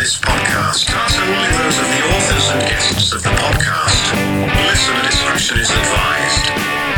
[0.00, 4.02] this podcast are solely those of the authors and guests of the podcast.
[4.66, 6.48] Listener discretion is advised.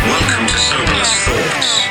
[0.07, 1.89] Welcome to Soberless Thoughts.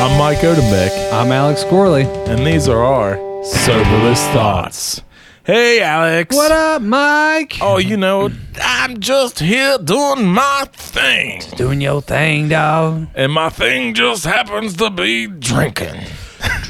[0.00, 2.02] I'm Mike Odenbeck, I'm Alex Gorley.
[2.02, 5.02] and these are our Soberless Thoughts.
[5.44, 6.34] Hey, Alex.
[6.34, 7.58] What up, Mike?
[7.60, 11.42] Oh, you know, I'm just here doing my thing.
[11.54, 13.06] Doing your thing, dog.
[13.14, 16.00] And my thing just happens to be drinking.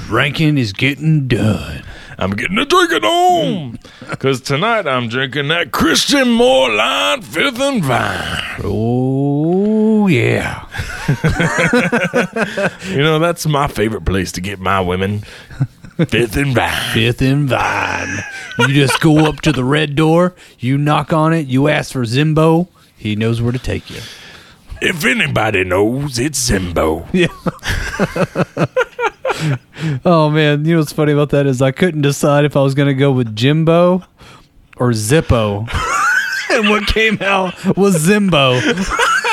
[0.06, 1.82] Drinking is getting done.
[2.18, 3.78] I'm getting a drinking on.
[4.08, 4.46] Because mm.
[4.46, 8.60] tonight I'm drinking that Christian Moerlein Fifth and Vine.
[8.64, 10.66] Oh, yeah.
[12.90, 15.20] You know, that's my favorite place to get my women.
[16.08, 16.92] Fifth and Vine.
[16.92, 18.24] Fifth and Vine.
[18.58, 22.02] You just go up to the red door, you knock on it, you ask for
[22.02, 22.68] Zimbo.
[22.96, 24.00] He knows where to take you.
[24.80, 27.06] If anybody knows, it's Zimbo.
[27.12, 27.28] Yeah.
[30.04, 32.74] oh man, you know what's funny about that is I couldn't decide if I was
[32.74, 34.02] gonna go with Jimbo
[34.76, 35.68] or Zippo.
[36.50, 38.60] and what came out was Zimbo.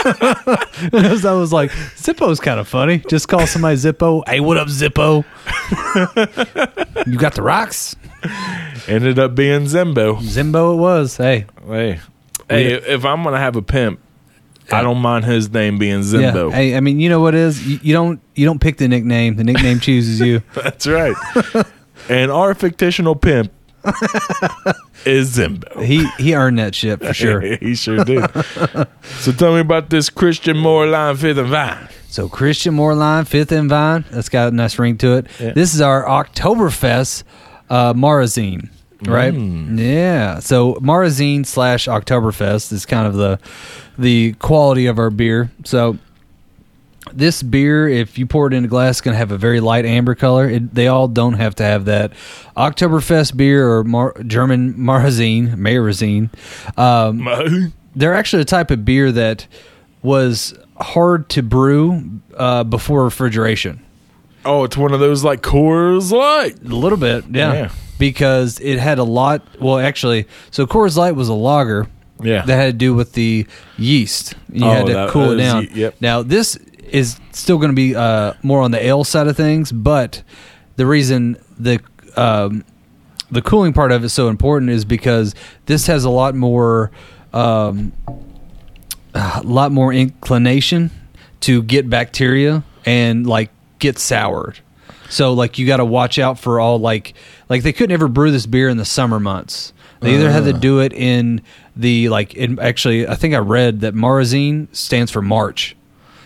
[1.25, 2.99] I was like, Zippo's kind of funny.
[2.99, 4.23] Just call somebody Zippo.
[4.27, 5.23] Hey, what up, Zippo?
[7.07, 7.95] you got the rocks?
[8.87, 10.19] Ended up being Zimbo.
[10.19, 11.17] Zimbo it was.
[11.17, 11.45] Hey.
[11.67, 11.99] Hey,
[12.49, 13.99] hey, if I'm gonna have a pimp,
[14.71, 16.49] I don't mind his name being Zimbo.
[16.49, 16.55] Yeah.
[16.55, 17.67] Hey, I mean, you know what it is?
[17.67, 19.35] You, you don't you don't pick the nickname.
[19.35, 20.41] The nickname chooses you.
[20.53, 21.15] That's right.
[22.09, 23.51] and our fictional pimp
[25.05, 25.83] is Zimbo.
[25.83, 27.41] He he earned that shit for sure.
[27.57, 28.25] he sure did.
[29.19, 31.89] so tell me about this Christian Moerlein Fifth and Vine.
[32.13, 34.05] So Christian Moerlein, Fifth and Vine.
[34.11, 35.25] That's got a nice ring to it.
[35.39, 35.53] Yeah.
[35.53, 37.23] This is our Oktoberfest
[37.71, 38.69] uh, Marazine,
[39.07, 39.33] right?
[39.33, 39.79] Mm.
[39.79, 40.39] Yeah.
[40.39, 43.39] So Marazine slash Oktoberfest is kind of the
[43.97, 45.51] the quality of our beer.
[45.65, 45.97] So
[47.11, 49.85] this beer, if you pour it in a glass, going to have a very light
[49.85, 50.49] amber color.
[50.49, 52.13] It, they all don't have to have that.
[52.55, 56.29] Oktoberfest beer or Mar- German Marazine, Marazine,
[56.77, 59.47] um, they're actually a type of beer that
[60.01, 63.83] was hard to brew uh, before refrigeration.
[64.45, 66.61] Oh, it's one of those like Coors Light.
[66.63, 67.53] A little bit, yeah.
[67.53, 67.71] Yeah.
[67.99, 69.45] Because it had a lot.
[69.61, 71.87] Well, actually, so Coors Light was a lager
[72.21, 72.43] Yeah.
[72.45, 73.45] that had to do with the
[73.77, 74.33] yeast.
[74.51, 75.63] You Oh, had to that cool it down.
[75.63, 75.95] ye- yep.
[76.01, 76.57] Now this
[76.89, 80.21] is still going to be uh, more on the ale side of things, but
[80.75, 81.79] the reason the
[82.17, 82.63] um,
[83.31, 85.33] the cooling part of it is so important is because
[85.65, 86.91] this has a lot more
[87.33, 87.93] um,
[89.13, 90.91] a lot more inclination
[91.41, 93.49] to get bacteria and like
[93.79, 94.59] get soured.
[95.13, 97.13] So like you got to watch out for all like
[97.47, 99.71] like they couldn't ever brew this beer in the summer months.
[100.01, 101.41] They either had to do it in
[101.75, 105.75] the like in actually I think I read that Marazine stands for March.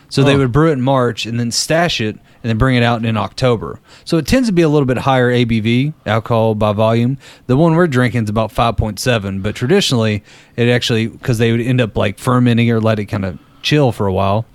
[0.10, 0.38] So they Oh.
[0.40, 3.18] would brew it in March and then stash it and then bring it out in
[3.18, 3.80] October.
[4.06, 7.18] So it tends to be a little bit higher ABV, alcohol by volume.
[7.48, 10.24] The one we're drinking is about 5.7, but traditionally
[10.56, 13.92] it actually because they would end up like fermenting or let it kind of chill
[13.92, 14.46] for a while.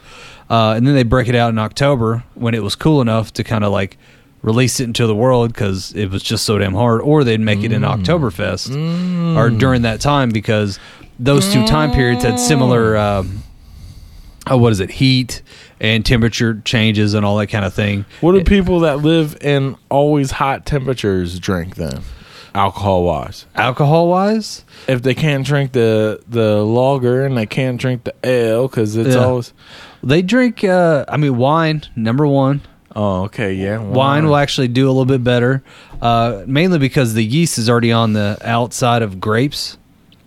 [0.49, 3.45] Uh, and then they break it out in October when it was cool enough to
[3.45, 3.99] kind of like
[4.43, 7.63] release it into the world because it was just so damn hard, or they'd make
[7.63, 10.79] it in Oktoberfest or during that time because
[11.19, 12.97] those two time periods had similar.
[12.97, 13.43] Um,
[14.49, 14.91] oh, what is it?
[14.91, 15.43] Heat
[15.81, 18.05] and temperature changes and all that kind of thing.
[18.21, 22.01] What do people that live in always hot temperatures drink then?
[22.55, 23.47] Alcohol wise.
[23.55, 28.69] Alcohol wise, If they can't drink the the lager and they can't drink the ale
[28.69, 29.25] because it's Yeah.
[29.25, 29.55] always
[30.03, 30.63] they drink.
[30.63, 32.61] Uh, I mean, wine number one.
[32.95, 35.63] Oh okay yeah Wine will actually do a little bit better,
[36.01, 39.79] uh, mainly because the yeast is already on the outside of grapes.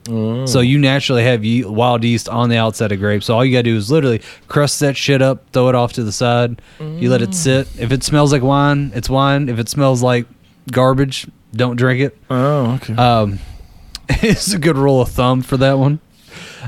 [0.08, 3.26] So you naturally have ye- wild yeast on the outside of grapes.
[3.26, 6.04] So all you gotta do is literally crust that shit up, throw it off to
[6.04, 6.62] the side.
[6.80, 7.68] You let it sit.
[7.80, 9.50] If it smells like wine, it's wine.
[9.50, 10.28] If it smells like
[10.72, 12.18] garbage, don't drink it.
[12.30, 12.94] oh okay.
[12.96, 13.40] Um,
[14.10, 16.00] it's a good rule of thumb for that one.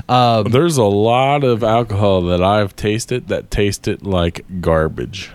[0.08, 5.30] Um, There's a lot of alcohol that I've tasted that tasted like garbage.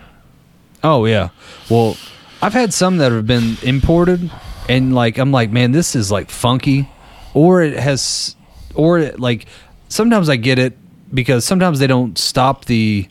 [0.83, 1.29] Oh yeah.
[1.69, 1.95] Well,
[2.41, 4.29] I've had some that have been imported,
[4.67, 6.89] and like I'm like, man, this is like funky,
[7.33, 8.35] or it has,
[8.75, 9.45] or it, like
[9.87, 10.77] sometimes I get it
[11.13, 13.07] because sometimes they don't stop the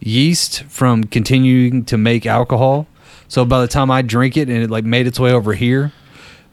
[0.00, 2.86] yeast from continuing to make alcohol.
[3.28, 5.92] So by the time I drink it and it like made its way over here,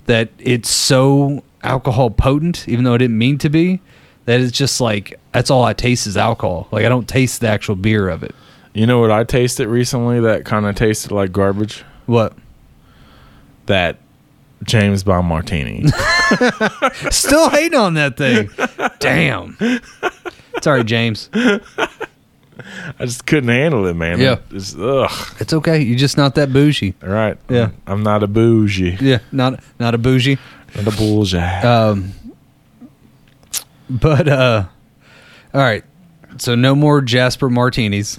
[0.06, 3.82] that it's so alcohol potent, even though it didn't mean to be,
[4.26, 6.70] that it's just like that's all I taste is alcohol.
[6.72, 8.34] Like I don't taste the actual beer of it.
[8.74, 11.84] You know what I tasted recently that kind of tasted like garbage?
[12.06, 12.34] What?
[13.66, 13.98] That
[14.64, 15.88] James Bond martini.
[17.10, 18.50] Still hating on that thing.
[19.00, 19.58] Damn.
[20.62, 21.30] Sorry, James.
[21.34, 24.20] I just couldn't handle it, man.
[24.20, 24.38] Yeah.
[24.52, 25.12] It's, ugh.
[25.40, 25.82] It's okay.
[25.82, 26.94] You're just not that bougie.
[27.04, 27.38] All right.
[27.50, 27.72] Yeah.
[27.88, 28.98] I'm not a bougie.
[29.02, 30.38] Yeah, not not a bougie.
[30.76, 31.62] Not a bullseye.
[31.62, 32.14] Um,
[33.90, 34.66] but uh,
[35.54, 35.84] all right.
[36.42, 38.18] So no more Jasper martinis.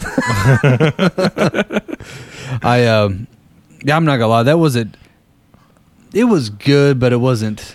[2.63, 3.27] I um,
[3.83, 4.43] yeah, I'm not gonna lie.
[4.45, 4.97] That wasn't.
[6.15, 7.75] It was good, but it wasn't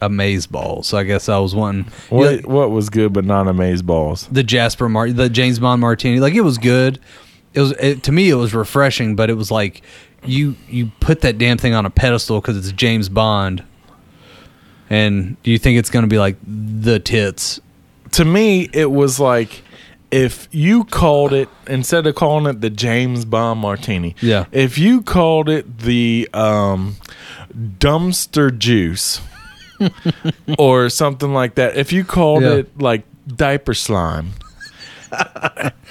[0.00, 0.84] amaze ball.
[0.84, 4.28] So I guess I was wanting what Yeah, what was good but not amaze balls?
[4.30, 6.20] the Jasper Mar, the James Bond martini.
[6.20, 7.00] Like it was good.
[7.52, 8.30] It was it, to me.
[8.30, 9.82] It was refreshing, but it was like
[10.24, 13.64] you you put that damn thing on a pedestal because it's James Bond.
[14.88, 17.60] And do you think it's going to be like the tits?
[18.12, 19.64] To me, it was like
[20.12, 24.14] if you called it instead of calling it the James Bond Martini.
[24.20, 24.44] Yeah.
[24.52, 26.96] If you called it the um,
[27.56, 29.20] dumpster juice
[30.58, 31.76] or something like that.
[31.76, 32.54] If you called Yeah.
[32.56, 34.32] it like diaper slime,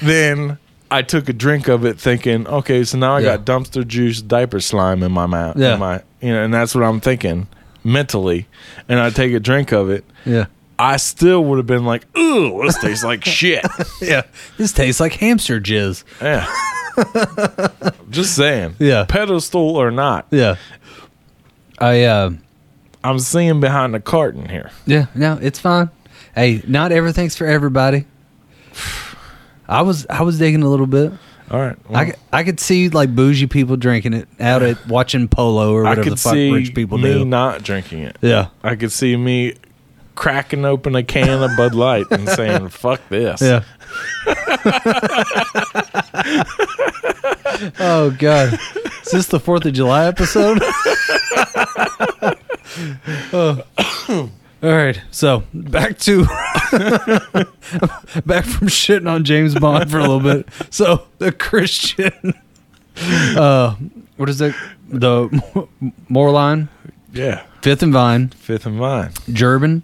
[0.02, 0.58] then
[0.90, 3.38] I took a drink of it, thinking, okay, so now I Yeah.
[3.38, 5.58] got dumpster juice diaper slime in my mouth.
[5.58, 5.74] Yeah.
[5.76, 7.48] In my, you know, and that's what I'm thinking
[7.84, 8.48] mentally.
[8.88, 10.04] And I take a drink of it.
[10.26, 10.46] Yeah.
[10.84, 13.64] I still would have been like, ooh, this tastes like shit.
[14.02, 14.24] Yeah.
[14.58, 16.04] This tastes like hamster jizz.
[16.22, 16.48] Yeah.
[18.10, 18.76] Just saying.
[18.80, 19.06] Yeah.
[19.08, 20.56] Pedestal or not, Yeah.
[21.78, 22.32] I uh
[23.04, 24.70] I'm seeing behind the carton here.
[24.86, 25.90] yeah, no, it's fine.
[26.36, 28.06] Hey, not everything's for everybody.
[29.68, 31.12] I was I was digging a little bit.
[31.50, 31.76] All right.
[31.90, 35.74] I, well, c- I could see like bougie people drinking it out at watching polo
[35.74, 37.26] or I whatever could the fuck see rich people me do.
[37.26, 38.18] not drinking it.
[38.22, 38.48] yeah.
[38.64, 39.56] I could see me
[40.22, 43.42] cracking open a can of Bud Light and saying, fuck this.
[43.42, 43.64] Yeah.
[47.80, 48.54] oh god.
[49.04, 50.62] Is this the 4th of July episode?
[53.34, 53.62] Oh.
[54.08, 54.30] All
[54.64, 55.02] right.
[55.12, 56.24] So, back to
[58.26, 60.48] back from shitting on James Bond for a little bit.
[60.70, 62.34] So, the Christian
[63.36, 63.76] uh
[64.16, 64.56] what is it?
[64.88, 65.28] The
[66.10, 66.70] Moerlein,
[67.12, 67.44] Yeah.
[67.62, 69.12] Fifth and Vine, Fifth and Vine.
[69.32, 69.84] German,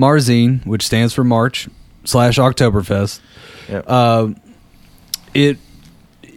[0.00, 1.68] Marzine, which stands for March
[2.04, 3.20] slash Oktoberfest.
[3.68, 3.84] Yep.
[3.86, 4.28] Uh,
[5.34, 5.58] it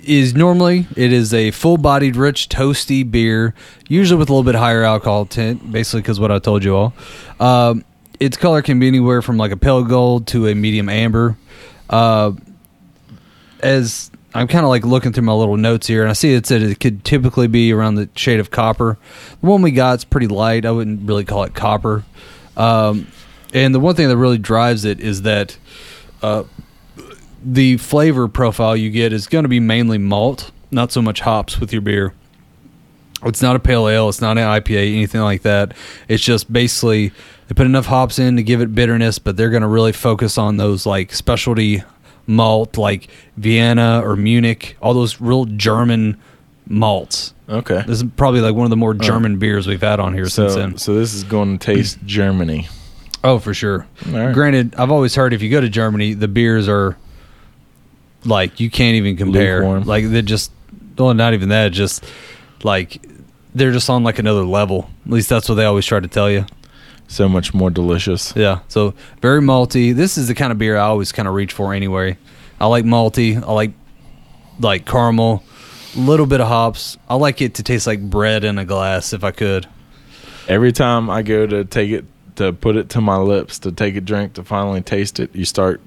[0.03, 3.53] is normally it is a full-bodied, rich, toasty beer,
[3.87, 5.71] usually with a little bit higher alcohol tint.
[5.71, 6.93] Basically, because what I told you all.
[7.39, 7.85] Um,
[8.19, 11.37] its color can be anywhere from like a pale gold to a medium amber.
[11.89, 12.33] Uh,
[13.61, 16.45] as I'm kind of like looking through my little notes here, and I see it
[16.45, 18.97] said it could typically be around the shade of copper.
[19.41, 20.65] The one we got is pretty light.
[20.65, 22.03] I wouldn't really call it copper.
[22.57, 23.07] Um,
[23.53, 25.57] and the one thing that really drives it is that
[26.21, 26.43] uh,
[27.43, 31.59] the flavor profile you get is going to be mainly malt, not so much hops
[31.59, 32.13] with your beer.
[33.25, 34.09] It's not a pale ale.
[34.09, 35.73] It's not an IPA, anything like that.
[36.09, 37.09] It's just basically
[37.47, 40.37] they put enough hops in to give it bitterness, but they're going to really focus
[40.37, 41.83] on those like specialty
[42.27, 43.07] malt, like
[43.37, 46.17] Vienna or Munich, all those real German
[46.67, 47.33] malts.
[47.47, 47.83] Okay.
[47.85, 50.55] This is probably like one of the more German beers we've had on here since
[50.55, 50.77] then.
[50.77, 52.67] so this is going to taste Germany.
[53.23, 53.87] Oh, for sure.
[54.07, 54.33] Right.
[54.33, 56.97] Granted, I've always heard if you go to Germany, the beers are
[58.25, 59.59] like you can't even compare.
[59.59, 59.83] Lukewarm.
[59.83, 60.51] Like they're just
[60.97, 61.71] well, not even that.
[61.71, 62.03] Just
[62.63, 63.01] like
[63.55, 64.89] they're just on like another level.
[65.05, 66.45] At least that's what they always try to tell you.
[67.07, 68.33] So much more delicious.
[68.35, 68.59] Yeah.
[68.67, 69.93] So very malty.
[69.93, 72.17] This is the kind of beer I always kind of reach for anyway.
[72.59, 73.41] I like malty.
[73.41, 73.71] I like
[74.59, 75.43] like caramel.
[75.95, 76.97] A little bit of hops.
[77.07, 79.67] I like it to taste like bread in a glass if I could.
[80.47, 83.95] Every time I go to take it, to put it to my lips, to take
[83.95, 85.81] a drink, to finally taste it, you start.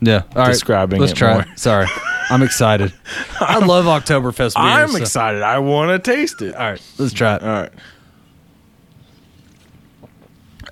[0.00, 0.22] Yeah.
[0.34, 0.48] All right.
[0.48, 1.32] Describing Let's it try.
[1.34, 1.42] more.
[1.42, 1.58] it.
[1.58, 1.86] Sorry.
[2.30, 2.92] I'm excited.
[3.40, 4.56] I love Oktoberfest beers.
[4.56, 5.42] I'm so- excited.
[5.42, 6.54] I want to taste it.
[6.54, 6.82] All right.
[6.98, 7.42] Let's try it.
[7.42, 7.72] All right.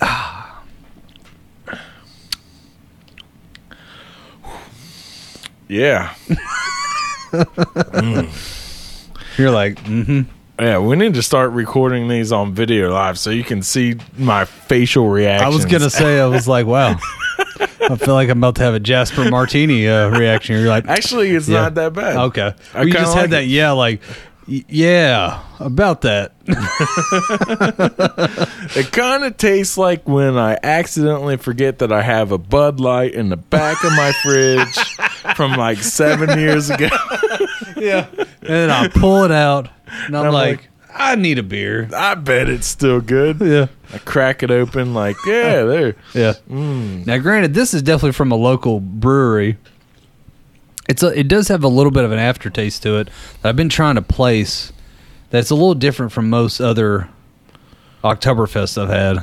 [5.68, 6.12] Yeah.
[9.38, 10.22] You're like, mm-hmm.
[10.60, 14.44] Yeah, we need to start recording these on video live so you can see my
[14.44, 15.46] facial reaction.
[15.46, 16.96] I was gonna say, I was like, wow.
[17.80, 20.58] I feel like I'm about to have a Jasper Martini uh, reaction.
[20.58, 21.62] You're like, Actually, it's Yeah.
[21.62, 22.16] not that bad.
[22.16, 22.52] okay.
[22.74, 23.48] I Well, just like had that, it.
[23.48, 24.02] yeah, like,
[24.46, 26.32] yeah, about that.
[28.76, 33.14] It kind of tastes like when I accidentally forget that I have a Bud Light
[33.14, 34.76] in the back of my fridge
[35.36, 36.88] from like seven years ago.
[37.76, 38.06] yeah.
[38.18, 39.68] And then I pull it out,
[40.06, 41.88] and I'm, I'm like, like- I need a beer.
[41.94, 43.40] I bet it's still good.
[43.40, 43.68] Yeah.
[43.94, 45.96] I crack it open, like, yeah, there.
[46.14, 46.34] Yeah.
[46.48, 47.06] Mm.
[47.06, 49.56] Now, granted, this is definitely from a local brewery.
[50.88, 53.08] It's a, it does have a little bit of an aftertaste to it
[53.42, 54.72] that I've been trying to place.
[55.30, 57.08] That's a little different from most other
[58.02, 59.18] Oktoberfest I've had.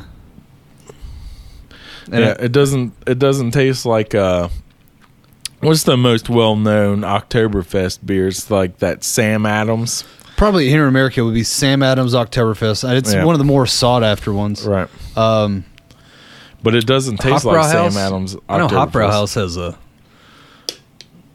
[2.12, 2.94] And yeah, it- it doesn't.
[3.06, 4.48] It doesn't taste like uh,
[5.60, 8.50] What's the most well-known Oktoberfest beers?
[8.50, 10.06] Like that Sam Adams,
[10.38, 12.90] probably here in America would be Sam Adams Oktoberfest.
[12.96, 13.26] It's yeah.
[13.26, 14.88] one of the more sought after ones, right?
[15.18, 15.66] Um,
[16.64, 17.94] but it doesn't taste like House?
[17.94, 18.38] Sam Adams.
[18.48, 19.78] I know Hofbräuhaus has a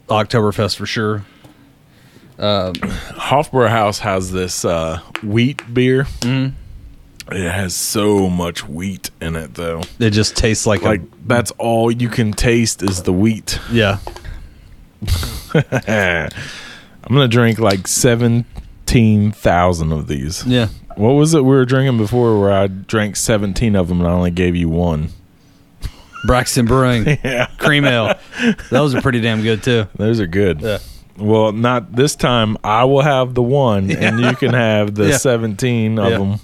[0.07, 1.25] Oktoberfest for sure.
[2.39, 6.05] Um, House has this uh, wheat beer.
[6.21, 6.53] Mm.
[7.31, 9.81] It has so much wheat in it, though.
[9.99, 13.59] It just tastes like like a, that's all you can taste is the wheat.
[13.71, 13.99] Yeah.
[15.53, 16.29] I'm
[17.09, 18.45] gonna drink like seven
[18.85, 20.45] 15,000 of these.
[20.45, 20.67] Yeah.
[20.95, 24.11] What was it we were drinking before where I drank 17 of them and I
[24.11, 25.09] only gave you one?
[26.25, 27.05] Braxton Brewing.
[27.23, 27.47] yeah.
[27.57, 28.13] Cream ale.
[28.69, 29.87] Those are pretty damn good too.
[29.95, 30.61] Those are good.
[30.61, 30.77] Yeah.
[31.17, 32.57] Well, not this time.
[32.63, 33.97] I will have the one yeah.
[33.97, 35.17] and you can have the yeah.
[35.17, 36.39] 17 of them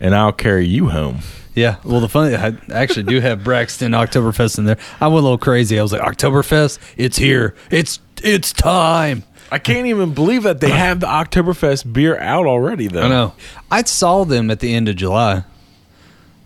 [0.00, 1.18] and I'll carry you home.
[1.54, 1.76] Yeah.
[1.84, 4.78] Well, the funny, I actually do have Braxton Oktoberfest in there.
[5.00, 5.78] I went a little crazy.
[5.78, 7.54] I was like, Oktoberfest, it's here.
[7.70, 9.24] It's it's time.
[9.50, 13.02] I can't even believe that they have the Oktoberfest beer out already, though.
[13.02, 13.32] I know.
[13.70, 15.44] I saw them at the end of July.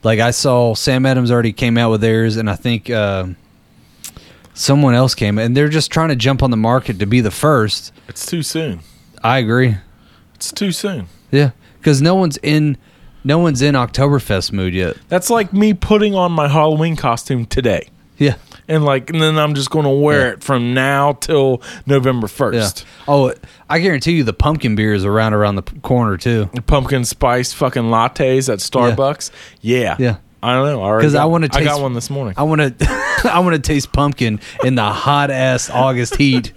[0.03, 3.27] Like I saw Sam Adams already came out with theirs, and I think uh,
[4.55, 7.31] someone else came, and they're just trying to jump on the market to be the
[7.31, 7.93] first.
[8.09, 8.81] It's too soon.
[9.23, 9.77] I agree.
[10.35, 11.07] It's too soon.
[11.31, 12.79] Yeah, because no one's in,
[13.25, 14.97] no one's in Oktoberfest mood yet.
[15.09, 17.89] That's like me putting on my Halloween costume today.
[18.17, 18.37] Yeah,
[18.71, 20.33] And like, and then I'm just going to wear Yeah.
[20.35, 22.37] it from now till November yeah.
[22.37, 22.87] first.
[23.09, 23.35] Oh,
[23.69, 26.49] I guarantee you, the pumpkin beer is around around the corner too.
[26.67, 29.31] Pumpkin spice fucking lattes at Starbucks.
[29.61, 30.17] Yeah, Yeah.
[30.43, 30.81] I don't know.
[30.81, 32.33] I already 'Cause I wanna I got one this morning.
[32.39, 32.87] I want to,
[33.31, 36.53] I want to taste pumpkin in the hot ass August heat.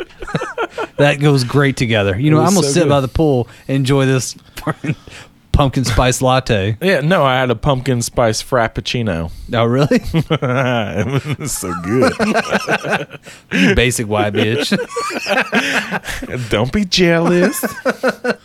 [0.98, 2.18] that goes great together.
[2.18, 2.90] You know, I'm gonna so sit good.
[2.90, 4.36] by the pool, and enjoy this
[5.54, 6.76] pumpkin spice latte.
[6.82, 9.32] yeah, no, I had a pumpkin spice frappuccino.
[9.54, 10.02] Oh, really?
[10.14, 12.12] it was so good.
[13.54, 14.70] You basic white bitch.
[16.50, 17.64] Don't be jealous,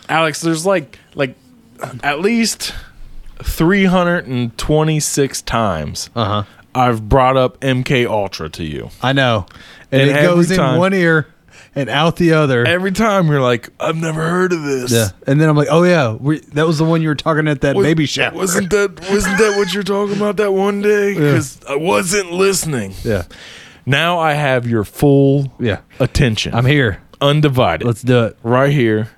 [0.07, 0.39] Alex.
[0.39, 1.35] There's like like
[2.03, 2.73] at least
[3.43, 6.43] 326 times Uh huh.
[6.75, 8.89] I've brought up MK Ultra to you.
[9.01, 9.47] I know,
[9.91, 11.27] and, And it goes every in one ear
[11.75, 12.65] and out the other.
[12.65, 14.91] Every time you're like, I've never heard of this.
[14.91, 17.47] yeah, and then I'm like, oh yeah, we, that was the one you were talking
[17.47, 18.33] at that Was- baby shower.
[18.35, 21.13] Wasn't that wasn't that what you're talking about that one day?
[21.13, 22.93] Because I wasn't listening.
[23.03, 23.23] yeah,
[23.85, 25.79] Now I have your full yeah.
[25.99, 26.53] attention.
[26.55, 27.01] I'm here.
[27.21, 27.85] undivided.
[27.87, 28.37] Let's do it.
[28.43, 29.09] right here,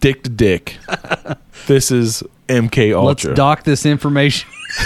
[0.00, 0.78] dick to dick.
[1.66, 3.34] this is MK Let's Ultra.
[3.34, 4.48] dock this information.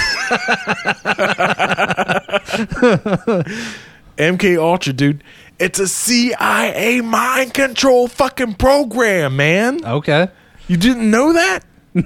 [4.19, 5.23] MK Ultra, dude.
[5.59, 9.85] It's a CIA mind control fucking program, man.
[9.85, 10.29] Okay.
[10.69, 11.65] You didn't know that?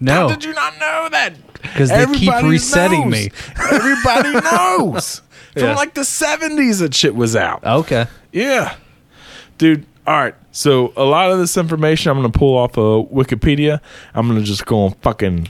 [0.00, 0.12] No.
[0.12, 1.34] How did you not know that?
[1.60, 3.12] Because they keep resetting knows.
[3.26, 3.30] me.
[3.72, 5.22] Everybody knows.
[5.54, 5.74] From Yeah.
[5.74, 7.64] like the 70s that shit was out.
[7.64, 8.06] okay.
[8.32, 8.76] Yeah.
[9.58, 10.34] Dude, all right.
[10.52, 13.80] So a lot of this information I'm going to pull off of Wikipedia.
[14.14, 15.48] I'm going to just go and fucking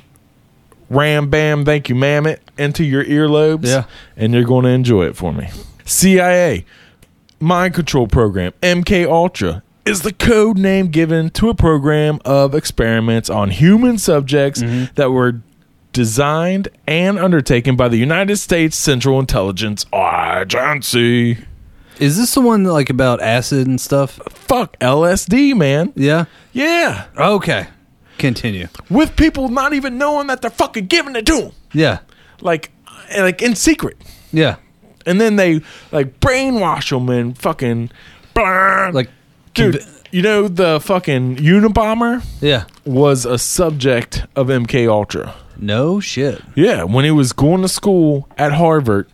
[0.89, 3.67] ram bam thank you ma'am it into your earlobes.
[3.67, 3.85] Yeah.
[4.17, 5.51] And you're going to enjoy it for me.
[5.85, 6.65] CIA
[7.41, 13.31] mind control program MK Ultra is the code name given to a program of experiments
[13.31, 14.93] on human subjects mm-hmm.
[14.97, 15.41] that were
[15.93, 21.39] designed and undertaken by the United States Central Intelligence Agency.
[21.99, 24.21] Is this the one like about acid and stuff?
[24.29, 25.93] Fuck LSD, man.
[25.97, 26.27] Yeah.
[26.53, 27.07] Yeah.
[27.17, 27.67] Okay.
[28.19, 28.69] Continue.
[28.91, 31.53] With people not even knowing that they're fucking giving it to them.
[31.73, 32.01] Yeah.
[32.41, 32.71] Like,
[33.17, 33.97] like in secret.
[34.33, 34.57] Yeah.
[35.09, 37.91] And then they like brainwash them and fucking.
[38.37, 39.11] Like,
[39.55, 42.65] dude, conv- you know the fucking Unabomber yeah.
[42.85, 45.35] was a subject of MK Ultra.
[45.57, 46.41] No shit.
[46.55, 49.09] Yeah, when he was going to school at Harvard,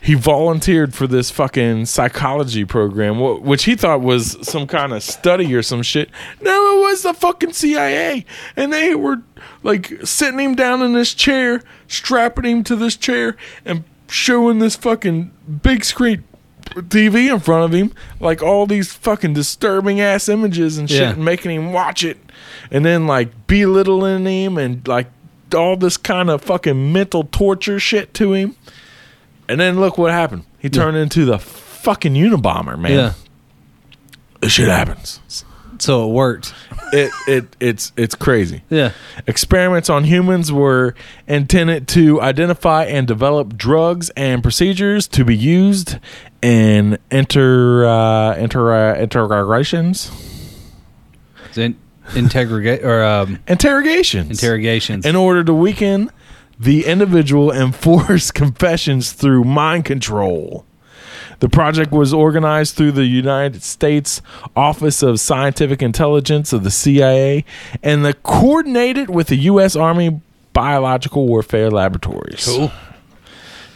[0.00, 5.52] he volunteered for this fucking psychology program, which he thought was some kind of study
[5.54, 6.08] or some shit.
[6.40, 8.24] No, it was the fucking CIA.
[8.56, 9.22] And they were
[9.62, 14.76] like sitting him down in this chair, strapping him to this chair, and showing this
[14.76, 15.30] fucking
[15.62, 16.24] big screen
[16.70, 21.10] TV in front of him, like all these fucking disturbing ass images and shit, Yeah.
[21.10, 22.18] and making him watch it,
[22.70, 25.06] and then like belittling him and like
[25.54, 28.54] all this kind of fucking mental torture shit to him.
[29.48, 30.44] And then look what happened.
[30.58, 32.92] He turned into the fucking Unabomber, man.
[32.92, 33.12] Yeah.
[34.40, 35.20] This shit happens.
[35.80, 36.54] So it worked.
[36.92, 38.62] It it it's it's crazy.
[38.70, 38.92] Yeah.
[39.26, 40.94] Experiments on humans were
[41.26, 45.98] intended to identify and develop drugs and procedures to be used
[46.42, 50.10] in inter uh, inter uh, interrogations,
[51.56, 51.76] In-
[52.16, 55.04] integrate or um, interrogations, interrogations.
[55.04, 56.10] in order to weaken
[56.58, 60.64] the individual and force confessions through mind control.
[61.40, 64.20] The project was organized through the United States
[64.56, 67.44] Office of Scientific Intelligence of the CIA
[67.82, 69.76] and the coordinated with the U.S.
[69.76, 70.20] Army
[70.52, 72.44] Biological Warfare Laboratories.
[72.44, 72.72] Cool.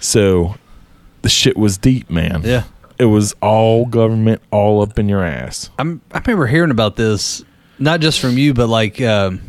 [0.00, 0.56] So
[1.22, 2.42] the shit was deep, man.
[2.44, 2.64] Yeah.
[2.98, 5.70] It was all government, all up in your ass.
[5.78, 7.44] I'm, I remember hearing about this,
[7.78, 9.40] not just from you, but like, um,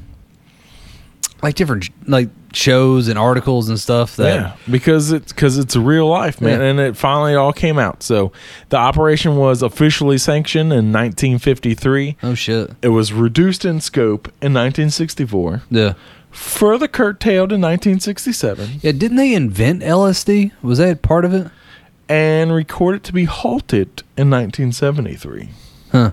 [1.42, 4.16] like different like shows and articles and stuff.
[4.16, 6.66] That Yeah, because it's because it's real life, man, Yeah.
[6.68, 8.04] and it finally all came out.
[8.04, 8.32] So
[8.70, 12.18] the operation was officially sanctioned in 1953.
[12.24, 15.94] oh shit, It was reduced in scope in 1964, yeah,
[16.32, 18.92] further curtailed in 1967, yeah.
[18.92, 20.52] Didn't they invent LSD?
[20.62, 21.48] Was that part of it?
[22.10, 25.50] and recorded to be halted in 1973.
[25.94, 26.12] Huh.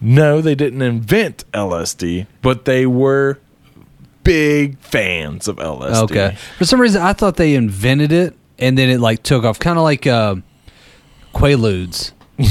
[0.00, 3.38] No, they didn't invent LSD, but they were
[4.26, 6.02] big fans of LSD.
[6.10, 6.36] Okay.
[6.58, 9.78] For some reason, I thought they invented it and then it like took off, kind
[9.78, 10.36] of like uh,
[11.34, 12.12] Quaaludes.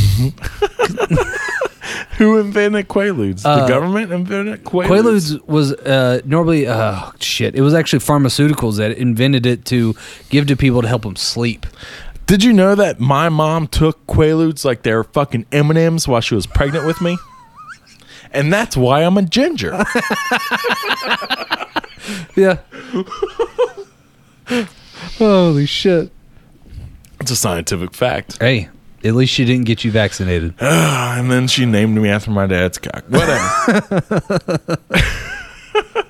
[2.17, 3.43] Who invented Quaaludes?
[3.43, 4.87] the Uh, government invented Quaaludes.
[4.87, 7.55] Quaaludes was uh, normally uh, shit.
[7.55, 9.95] It was actually pharmaceuticals that invented it to
[10.29, 11.65] give to people to help them sleep.
[12.25, 16.21] Did you know that my mom took Quaaludes like they're fucking M and M's while
[16.21, 17.17] she was pregnant with me?
[18.35, 19.83] And that's why I'm a ginger.
[22.35, 22.59] Yeah.
[25.17, 26.11] Holy shit.
[27.21, 28.37] It's a scientific fact.
[28.39, 28.69] Hey,
[29.03, 30.53] at least she didn't get you vaccinated.
[30.59, 33.05] and then she named me after my dad's cock.
[33.07, 34.77] Whatever.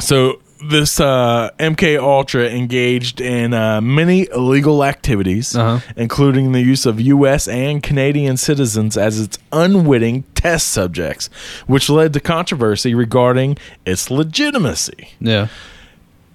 [0.00, 5.80] so this uh, MK Ultra engaged in uh, many illegal activities, Uh-huh.
[5.96, 7.48] including the use of U.S.
[7.48, 11.28] and Canadian citizens as its unwitting test subjects,
[11.66, 15.08] which led to controversy regarding its legitimacy.
[15.20, 15.48] Yeah.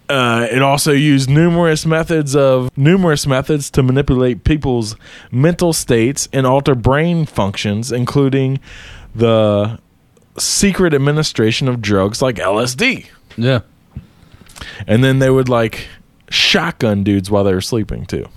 [0.09, 4.95] Uh, it also used numerous methods of numerous methods to manipulate people's
[5.31, 8.59] mental states and alter brain functions, including
[9.13, 9.77] the
[10.37, 13.07] secret administration of drugs like LSD.
[13.35, 13.61] Yeah.
[14.87, 15.87] And then they would like
[16.29, 18.27] shotgun dudes while they were sleeping too.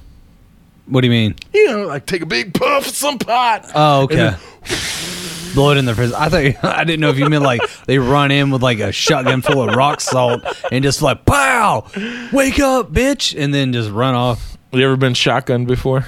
[0.86, 1.34] What do you mean?
[1.54, 3.70] You know, like take a big puff of some pot.
[3.74, 4.16] Oh, okay.
[4.16, 4.36] then-
[5.54, 6.12] Blow it in their face.
[6.12, 8.92] I thought I didn't know if you meant like they run in with like a
[8.92, 11.86] shotgun full of rock salt and just like pow,
[12.32, 14.56] wake up, bitch, and then just run off.
[14.72, 16.06] you ever been shotgunned before?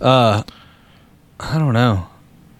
[0.00, 0.44] Uh,
[1.40, 2.06] I don't know.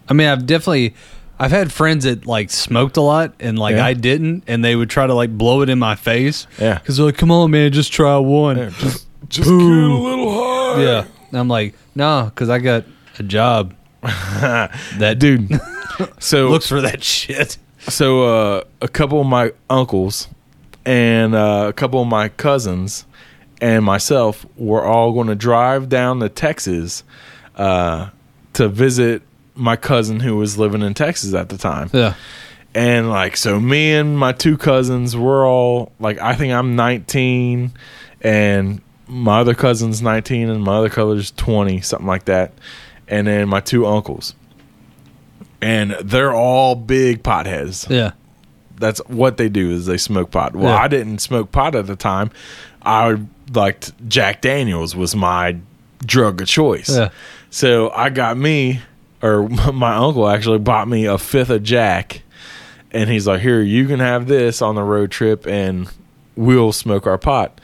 [0.09, 0.95] I mean, I've definitely,
[1.39, 3.85] I've had friends that like smoked a lot and like Yeah.
[3.85, 6.47] I didn't, and they would try to like blow it in my face.
[6.59, 6.75] Yeah.
[6.79, 10.33] because they're like, "Come on, man, just try one." Yeah, just just get a little
[10.33, 10.81] hard.
[10.81, 11.05] Yeah.
[11.29, 12.83] And I'm like, no, because I got
[13.19, 15.49] a job that dude.
[16.19, 17.57] So looks for that shit.
[17.79, 20.29] So uh, a couple of my uncles
[20.85, 23.05] and uh, a couple of my cousins
[23.59, 27.03] and myself were all going to drive down to Texas
[27.57, 28.11] uh,
[28.53, 29.23] to visit
[29.59, 31.89] my cousin who was living in Texas at the time.
[31.93, 32.13] Yeah.
[32.73, 37.71] And like so me and my two cousins were all like I think I'm 19
[38.21, 42.53] and my other cousin's 19 and my other cousin's 20 something like that.
[43.07, 44.35] And then my two uncles.
[45.61, 48.11] And they're all big potheads Yeah.
[48.79, 50.55] that's what they do is they smoke pot.
[50.55, 50.79] Well, Yeah.
[50.81, 52.29] I didn't smoke pot at the time.
[52.83, 53.17] I
[53.53, 55.57] liked Jack Daniels was my
[56.05, 56.89] drug of choice.
[56.95, 57.09] Yeah.
[57.49, 58.79] So I got me,
[59.21, 62.21] or my uncle actually bought me a fifth of Jack,
[62.91, 65.89] and he's like, "Here, you can have this on the road trip, and
[66.35, 67.59] we'll smoke our pot."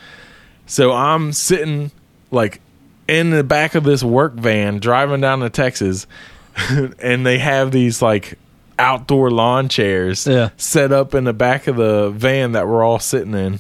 [0.66, 1.92] So I'm sitting
[2.32, 2.60] like
[3.08, 6.08] in the back of this work van driving down to Texas,
[7.00, 8.38] and they have these like
[8.78, 10.50] outdoor lawn chairs Yeah.
[10.58, 13.60] set up in the back of the van that we're all sitting in.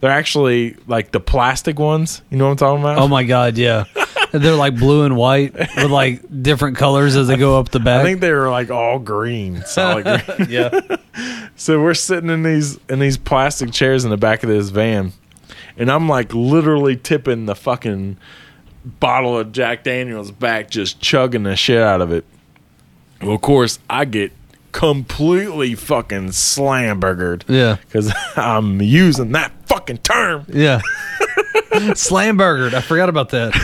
[0.00, 2.22] They're actually like the plastic ones.
[2.30, 2.98] You know what I'm talking about?
[2.98, 3.84] Oh my god, yeah.
[4.42, 8.00] They're like blue and white with like different colors as they go up the back.
[8.00, 10.48] I think they were like all green, solid green.
[10.50, 10.96] yeah.
[11.56, 15.12] So we're sitting in these in these plastic chairs in the back of this van,
[15.76, 18.16] and I'm like literally tipping the fucking
[18.84, 22.24] bottle of Jack Daniels back, just chugging the shit out of it.
[23.22, 24.32] Well, of course, I get
[24.72, 27.44] completely fucking slamburgered.
[27.48, 27.76] Yeah.
[27.86, 30.80] because I'm using that fucking term, Yeah.
[31.94, 32.74] Slam burgered.
[32.74, 33.54] I forgot about that.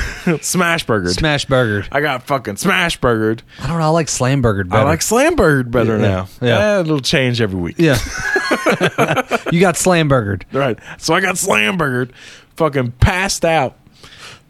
[0.43, 1.13] smash burgered.
[1.13, 1.89] Smash burgered.
[1.93, 3.43] I got fucking smash burgered.
[3.61, 3.85] I don't know.
[3.85, 4.83] I like slam burgered better.
[4.83, 6.09] I like slamburgered better Yeah.
[6.09, 6.29] now.
[6.41, 6.59] Yeah.
[6.77, 7.77] Eh, it'll change every week.
[7.79, 7.99] Yeah.
[9.53, 10.45] you got slam burgered.
[10.53, 10.79] Right.
[10.99, 12.11] So I got slamburgered,
[12.57, 13.77] fucking passed out.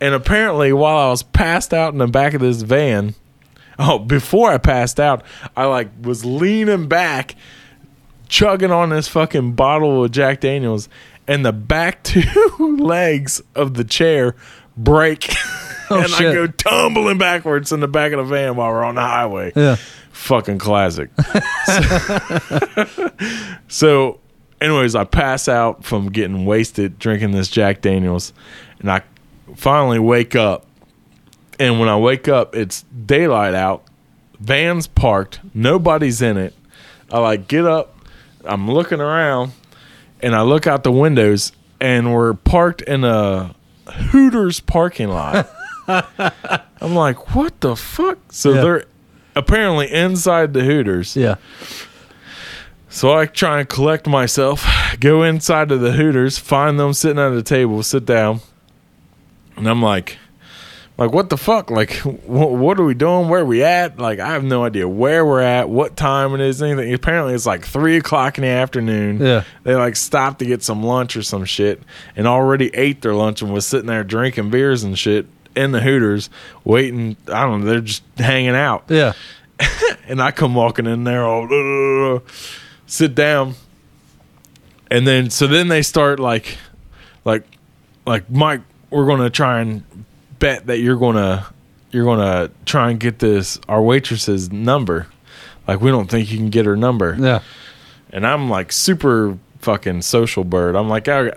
[0.00, 3.14] And apparently, while I was passed out in the back of this van,
[3.78, 5.22] oh, before I passed out,
[5.56, 7.34] I like was leaning back,
[8.30, 10.88] chugging on this fucking bottle of Jack Daniels,
[11.26, 14.34] and the back two legs of the chair
[14.76, 15.34] break.
[15.92, 18.94] Oh, and I go tumbling backwards in the back of the van while we're on
[18.94, 19.50] the highway.
[19.56, 19.74] Yeah.
[20.12, 21.10] Fucking classic.
[23.66, 24.20] so,
[24.60, 28.32] anyways, I pass out from getting wasted drinking this Jack Daniels,
[28.78, 29.02] and I
[29.56, 30.64] finally wake up.
[31.58, 33.82] And when I wake up, it's daylight out,
[34.38, 36.54] van's parked, nobody's in it.
[37.10, 37.99] I like get up,
[38.44, 39.53] I'm looking around,
[40.20, 43.55] and I look out the windows, and we're parked in a
[44.11, 45.48] Hooters parking lot.
[45.88, 48.18] I'm like, what the fuck?
[48.31, 48.61] So Yeah.
[48.61, 48.85] they're
[49.37, 51.16] apparently inside the Hooters.
[51.16, 51.37] Yeah.
[52.88, 54.66] So I try and collect myself,
[54.98, 58.40] go inside of the Hooters, find them sitting at a table, sit down,
[59.57, 60.18] and I'm like,
[61.00, 61.70] like what the fuck?
[61.70, 63.28] Like, wh- what are we doing?
[63.30, 63.98] Where are we at?
[63.98, 66.92] Like, I have no idea where we're at, what time it is, anything.
[66.92, 69.18] Apparently, it's like three o'clock in the afternoon.
[69.18, 69.44] Yeah.
[69.64, 71.82] they like stopped to get some lunch or some shit,
[72.14, 75.80] and already ate their lunch and was sitting there drinking beers and shit in the
[75.80, 76.28] Hooters,
[76.64, 77.16] waiting.
[77.28, 77.66] I don't know.
[77.70, 79.14] They're just hanging out Yeah.
[80.06, 81.44] and I come walking in there all
[82.16, 82.22] "Ugh,"
[82.86, 83.54] sit down,
[84.90, 86.58] and then so then they start like,
[87.24, 87.44] like,
[88.06, 88.60] like Mike,
[88.90, 89.82] we're gonna try and
[90.40, 91.46] bet that you're gonna
[91.92, 95.07] you're gonna try and get this our waitress's number.
[95.68, 97.40] Like we don't think you can get her number, Yeah.
[98.12, 100.74] and I'm like super fucking social bird.
[100.74, 101.31] I'm like I,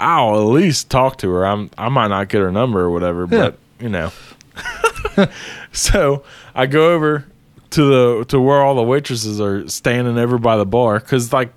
[0.00, 1.46] I'll at least talk to her.
[1.46, 3.38] I'm I might not get her number or whatever, Yeah.
[3.50, 4.10] but you know.
[5.72, 7.24] so I go over
[7.70, 11.52] to the to where all the waitresses are standing over by the bar because like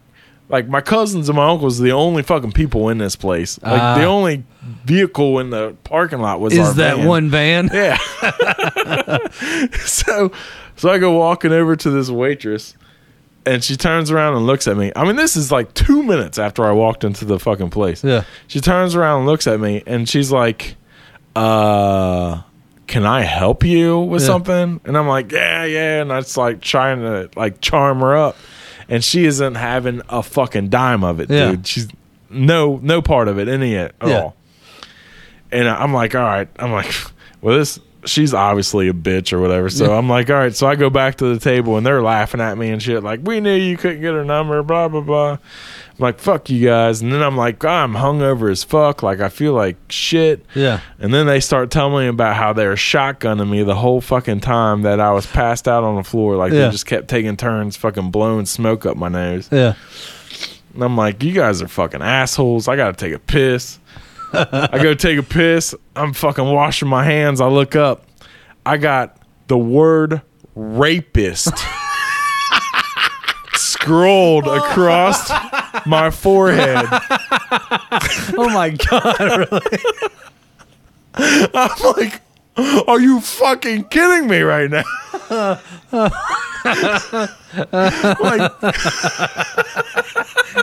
[0.51, 3.59] like my cousins and my uncles are the only fucking people in this place.
[3.61, 3.97] Like Ah.
[3.97, 4.43] the only
[4.85, 7.07] vehicle in the parking lot was our Is that van.
[7.07, 7.69] one van?
[7.73, 7.97] Yeah.
[9.85, 10.31] so
[10.75, 12.75] so I go walking over to this waitress
[13.45, 14.91] and she turns around and looks at me.
[14.95, 18.03] I mean, this is like two minutes after I walked into the fucking place.
[18.03, 18.23] Yeah.
[18.47, 20.75] She turns around and looks at me and she's like,
[21.35, 22.41] uh
[22.87, 24.27] can I help you with Yeah.
[24.27, 24.81] something?
[24.83, 26.01] And I'm like, yeah, yeah.
[26.01, 28.35] And I just like trying to like charm her up.
[28.89, 31.51] And she isn't having a fucking dime of it, Yeah.
[31.51, 31.67] dude.
[31.67, 31.87] She's
[32.29, 34.19] no no part of it, any at Yeah.
[34.21, 34.35] all.
[35.51, 36.47] And I'm like, all right.
[36.59, 36.93] I'm like,
[37.41, 39.69] well, this she's obviously a bitch or whatever.
[39.69, 40.55] So I'm like, all right.
[40.55, 43.03] So I go back to the table and they're laughing at me and shit.
[43.03, 45.31] Like, we knew you couldn't get her number, blah blah blah.
[45.33, 45.37] I'm
[45.99, 47.01] like, fuck you guys.
[47.01, 49.03] And then I'm like, I'm hungover as fuck.
[49.03, 50.43] Like I feel like shit.
[50.55, 50.79] Yeah.
[50.99, 54.39] And then they start telling me about how they were shotgunning me the whole fucking
[54.39, 56.37] time that I was passed out on the floor.
[56.37, 56.65] Like Yeah.
[56.65, 59.47] they just kept taking turns fucking blowing smoke up my nose.
[59.51, 59.75] Yeah.
[60.73, 62.67] And I'm like, you guys are fucking assholes.
[62.67, 63.77] I gotta take a piss.
[64.33, 65.75] I go take a piss.
[65.95, 67.41] I'm fucking washing my hands.
[67.41, 68.05] I look up.
[68.65, 69.17] I got
[69.47, 70.21] the word
[70.55, 71.53] rapist
[73.53, 75.29] scrolled across
[75.85, 76.85] my forehead.
[78.37, 79.61] Oh my god.
[81.53, 82.21] I'm like,
[82.87, 84.83] are you fucking kidding me right now?
[88.21, 88.51] like,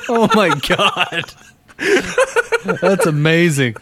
[0.09, 1.24] Oh my god.
[2.81, 3.77] That's amazing.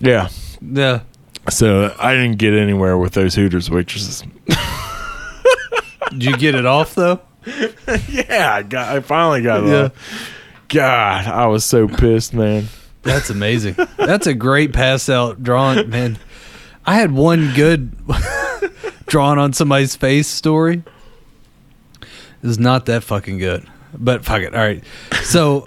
[0.00, 0.28] yeah.
[0.60, 1.00] Yeah.
[1.48, 4.22] So I didn't get anywhere with those Hooters waitresses.
[6.10, 7.20] Did you get it off though?
[8.08, 8.96] Yeah, I got.
[8.96, 9.68] I finally got it.
[9.68, 9.84] Yeah.
[9.86, 9.92] off.
[10.68, 12.68] God, I was so pissed, man.
[13.02, 13.74] That's amazing.
[13.96, 16.18] That's a great pass out drawing, man.
[16.86, 17.96] I had one good
[19.06, 20.84] drawn on somebody's face story.
[22.42, 24.54] It's not that fucking good, but fuck it.
[24.54, 24.82] All right.
[25.22, 25.66] So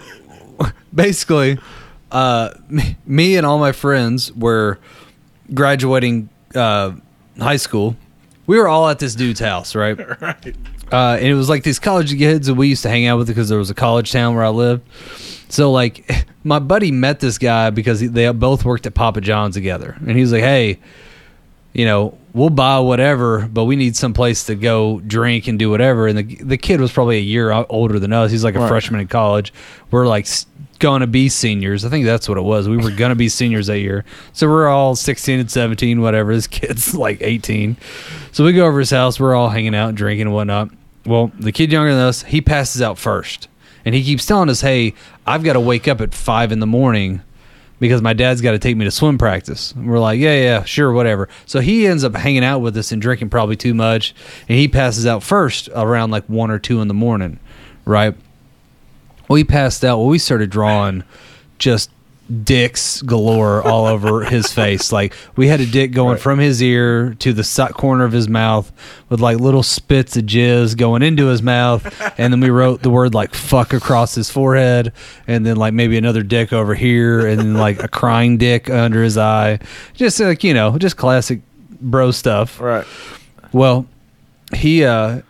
[0.93, 1.57] basically,
[2.12, 2.51] uh,
[3.05, 4.79] me, and all my friends were
[5.53, 6.91] graduating uh,
[7.39, 7.95] high school.
[8.45, 9.97] We were all at this dude's house, right?
[10.21, 10.55] Right.
[10.91, 13.27] uh, and it was like these college kids that we used to hang out with
[13.27, 14.88] because there was a college town where I lived.
[15.49, 19.95] So like, my buddy met this guy because they both worked at Papa John's together,
[19.99, 20.79] and he was like, "Hey,
[21.73, 25.69] you know, we'll buy whatever, but we need some place to go drink and do
[25.69, 28.31] whatever." And the the kid was probably a year older than us.
[28.31, 28.67] He's like a Right.
[28.69, 29.53] freshman in college.
[29.91, 30.27] We're like
[30.79, 31.86] gonna be seniors.
[31.86, 32.67] I think that's what it was.
[32.67, 34.03] We were gonna be seniors that year.
[34.33, 36.33] So we're all 16 and 17, whatever.
[36.36, 37.77] This kid's like 18.
[38.33, 39.19] So we go over his house.
[39.19, 40.69] We're all hanging out and drinking and whatnot.
[41.05, 43.47] Well, the kid younger than us, he passes out first.
[43.86, 44.93] And he keeps telling us, hey,
[45.27, 47.21] I've got to wake up at five in the morning
[47.84, 49.74] because my dad's got to take me to swim practice.
[49.74, 51.28] And we're like, yeah, yeah, sure, whatever.
[51.46, 54.15] So he ends up hanging out with us and drinking probably too much.
[54.48, 57.41] And he passes out first around like one or two in the morning,
[57.84, 58.15] right?
[59.28, 59.98] We passed out.
[59.98, 61.04] Well, we started drawing
[61.60, 61.91] just
[62.43, 64.91] dicks galore all over his face.
[64.91, 66.21] Like we had a dick going Right.
[66.21, 68.71] from his ear to the corner of his mouth
[69.09, 71.86] with like little spits of jizz going into his mouth,
[72.17, 74.93] and then we wrote the word like "fuck" across his forehead,
[75.27, 79.03] and then like maybe another dick over here, and then like a crying dick under
[79.03, 79.59] his eye.
[79.93, 81.41] Just like you know, just classic
[81.81, 82.59] bro stuff.
[82.59, 82.86] Right.
[83.51, 83.86] Well,
[84.55, 85.21] he uh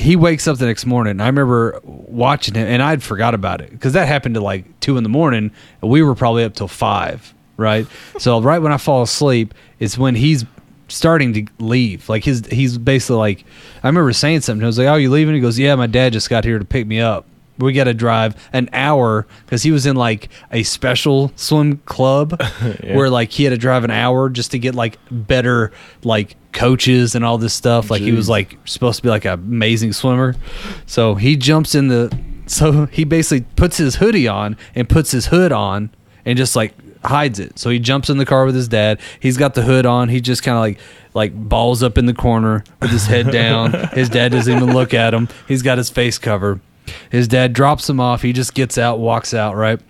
[0.00, 1.20] he wakes up the next morning.
[1.20, 4.96] I remember watching him, and I'd forgot about it because that happened to like two
[4.96, 5.50] in the morning,
[5.82, 7.86] and we were probably up till five, right?
[8.18, 10.44] so right when I fall asleep, it's when he's
[10.88, 12.08] starting to leave.
[12.08, 13.44] Like his, he's basically like,
[13.82, 14.64] I remember saying something.
[14.64, 16.64] I was like, "Oh, you leaving?" He goes, "Yeah, my dad just got here to
[16.64, 17.26] pick me up."
[17.58, 22.40] We got to drive an hour because he was in like a special swim club
[22.82, 22.96] Yeah.
[22.96, 25.70] where like he had to drive an hour just to get like better
[26.02, 27.90] like coaches and all this stuff.
[27.90, 30.34] Like he was like supposed to be like an amazing swimmer.
[30.86, 35.26] So he jumps in the so he basically puts his hoodie on and puts his
[35.26, 35.90] hood on
[36.24, 37.58] and just like hides it.
[37.58, 39.00] So he jumps in the car with his dad.
[39.20, 40.08] He's got the hood on.
[40.08, 40.78] He just kind of like
[41.14, 43.72] like balls up in the corner with his head down.
[43.92, 45.28] his dad doesn't even look at him.
[45.48, 46.60] He's got his face covered.
[47.10, 48.22] His dad drops him off.
[48.22, 49.80] He just gets out, walks out, right?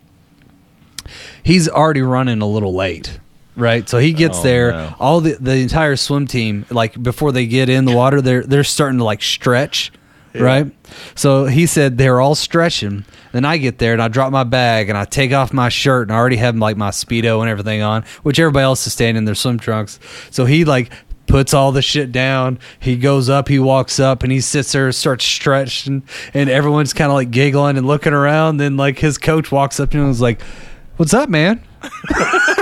[1.42, 3.18] He's already running a little late.
[3.56, 4.70] Right, so he gets Oh, there.
[4.72, 4.94] no.
[4.98, 8.64] All the the entire swim team, like before they get in the water, they're they're
[8.64, 9.92] starting to like stretch,
[10.34, 10.70] right?
[11.14, 13.04] So he said they're all stretching.
[13.32, 16.08] Then I get there and I drop my bag and I take off my shirt
[16.08, 19.16] and I already have like my speedo and everything on, which everybody else is staying
[19.16, 19.98] in their swim trunks.
[20.30, 20.90] So he like
[21.26, 22.58] puts all the shit down.
[22.80, 26.02] He goes up, he walks up, and he sits there, starts stretching,
[26.34, 28.56] and everyone's kind of like giggling and looking around.
[28.56, 30.40] Then like his coach walks up to him and was like,
[30.96, 31.62] "What's up, man?"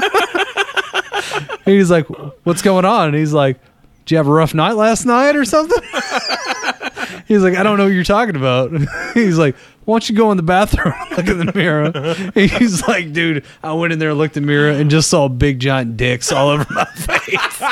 [1.68, 2.06] he's like,
[2.44, 3.58] "What's going on?" And he's like,
[4.04, 5.82] "Did you have a rough night last night or something?"
[7.26, 8.70] he's like, "I don't know what you're talking about."
[9.14, 12.86] he's like, "Why don't you go in the bathroom look in the mirror?" And he's
[12.86, 15.96] like, "Dude, I went in there, looked in the mirror, and just saw big giant
[15.96, 17.62] dicks all over my face."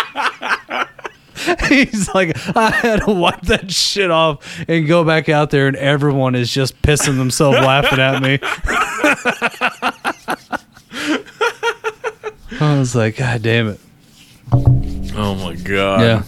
[1.68, 5.76] He's like, I had to wipe that shit off and go back out there, and
[5.76, 8.38] everyone is just pissing themselves laughing at me.
[12.60, 13.80] I was like, God damn it.
[14.52, 16.00] Oh my god.
[16.00, 16.22] Yeah.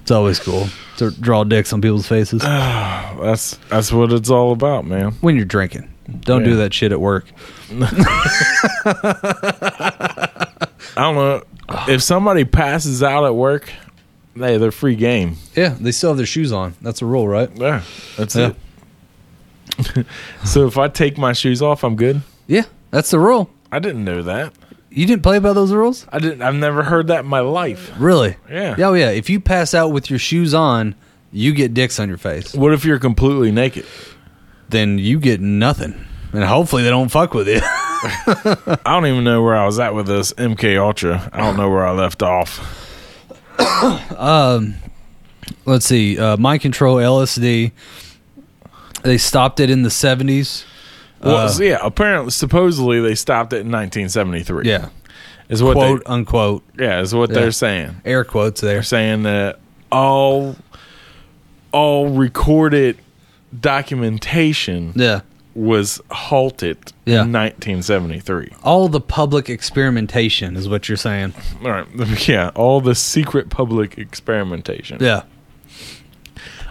[0.00, 4.84] it's always cool to draw dicks on people's faces That's that's what it's all about,
[4.86, 5.12] man.
[5.20, 5.88] when you're drinking.
[6.20, 6.56] Don't do Yeah.
[6.56, 7.26] that shit at work.
[7.70, 7.76] I
[10.96, 11.42] don't know
[11.88, 13.70] if somebody passes out at work.
[14.34, 15.36] Hey, they're free game.
[15.56, 16.74] Yeah, they still have their shoes on.
[16.80, 17.50] That's a rule, right?
[17.56, 17.82] Yeah,
[18.16, 18.52] that's Yeah.
[19.96, 20.06] it.
[20.44, 22.22] so if I take my shoes off, I'm good.
[22.46, 23.50] Yeah, that's the rule.
[23.70, 24.52] I didn't know that.
[24.98, 26.06] You didn't play by those rules?
[26.10, 26.42] I didn't.
[26.42, 27.92] I've never heard that in my life.
[27.98, 28.36] Really?
[28.50, 28.74] Yeah.
[28.78, 29.10] Oh, yeah.
[29.10, 30.96] If you pass out with your shoes on,
[31.30, 32.52] you get dicks on your face.
[32.52, 33.86] What if you're completely naked?
[34.70, 36.04] Then you get nothing.
[36.32, 37.60] And hopefully they don't fuck with you.
[37.62, 41.30] I don't even know where I was at with this MK Ultra.
[41.32, 42.58] I don't know where I left off.
[44.18, 44.74] um,
[45.64, 46.18] Let's see.
[46.18, 47.70] Uh, mind control, LSD.
[49.02, 50.64] They stopped it in the 70s.
[51.22, 54.64] Well, Uh, so yeah, apparently, supposedly they stopped it in 1973.
[54.68, 54.88] Yeah.
[55.48, 56.62] is what Quote, they, unquote.
[56.78, 57.36] yeah is what Yeah.
[57.36, 57.96] they're saying.
[58.04, 58.74] Air quotes there.
[58.74, 59.58] They're saying that
[59.90, 60.56] all
[61.72, 62.96] all recorded
[63.58, 65.20] documentation Yeah.
[65.54, 67.22] was halted Yeah.
[67.22, 68.50] in 1973.
[68.62, 71.34] All the public experimentation is what you're saying.
[71.64, 71.86] All right,
[72.28, 74.98] yeah, all the secret public experimentation.
[75.00, 75.22] Yeah.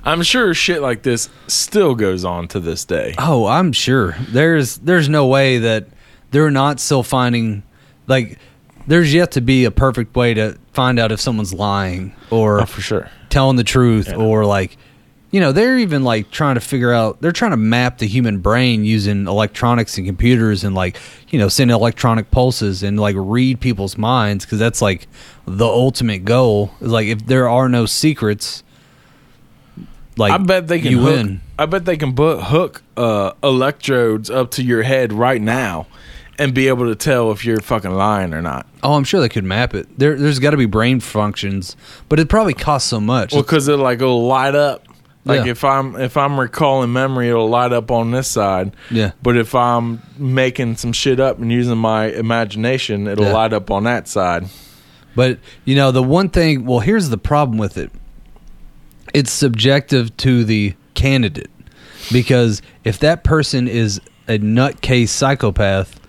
[0.08, 3.14] I'm sure shit like this still goes on to this day.
[3.18, 4.16] Oh, I'm sure.
[4.30, 5.88] There's there's no way that
[6.32, 7.64] they're not still finding
[8.08, 8.40] like
[8.88, 12.66] there's yet to be a perfect way to find out if someone's lying or Oh,
[12.66, 13.10] for sure.
[13.30, 14.16] telling the truth Yeah.
[14.16, 14.78] or like
[15.32, 18.40] you know they're even like trying to figure out they're trying to map the human
[18.40, 20.98] brain using electronics and computers and like
[21.30, 25.06] you know send electronic pulses and like read people's minds because that's like
[25.46, 28.64] the ultimate goal is like if there are no secrets
[30.18, 34.30] like I bet they can you hook, win I bet they can hook uh, electrodes
[34.30, 35.88] up to your head right now
[36.40, 38.68] and be able to tell if you're fucking lying or not.
[38.84, 41.76] oh i'm sure they could map it there, there's got to be brain functions
[42.10, 44.84] but it probably costs so much Well, because it like it'll light up.
[45.26, 45.52] Like Yeah.
[45.52, 48.74] if I'm if I'm recalling memory, it'll light up on this side.
[48.90, 49.12] Yeah.
[49.22, 53.34] But if I'm making some shit up and using my imagination, it'll Yeah.
[53.34, 54.46] light up on that side.
[55.18, 56.64] But you know, the one thing.
[56.66, 57.92] Well, here's the problem with it.
[59.14, 61.50] It's subjective to the candidate
[62.12, 66.00] because if that person is a nutcase psychopath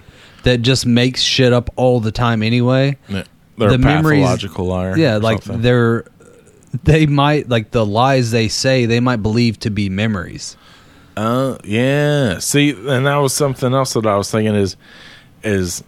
[0.44, 3.24] that just makes shit up all the time anyway, They're
[3.56, 4.96] The pathological liar.
[4.96, 5.62] yeah, like something.
[5.62, 6.04] they're
[6.84, 10.56] they might like the lies they say they might believe to be memories.
[11.16, 12.38] Uh, yeah.
[12.38, 14.76] See, and that was something else that I was thinking is,
[15.42, 15.82] is,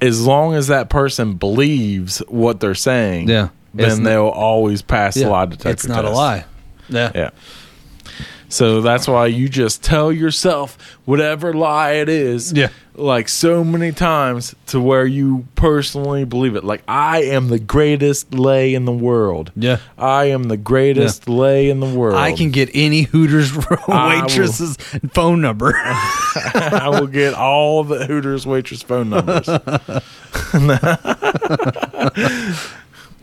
[0.00, 3.50] as long as that person believes what they're saying, Yeah.
[3.76, 5.70] It's then they'll always pass the lie detector.
[5.70, 6.44] It's not a lie.
[6.88, 7.12] Yeah.
[7.14, 7.30] Yeah.
[8.48, 12.52] So that's why you just tell yourself whatever lie it is.
[12.52, 12.68] Yeah.
[12.96, 16.62] Like so many times to where you personally believe it.
[16.62, 19.50] Like I am the greatest lay in the world.
[19.56, 19.78] Yeah.
[19.98, 22.14] I am the greatest lay in the world.
[22.14, 23.50] I can get any Hooters
[23.88, 24.76] I will- waitress's
[25.12, 25.72] phone number.
[25.76, 29.48] I will get all the Hooters waitress phone numbers.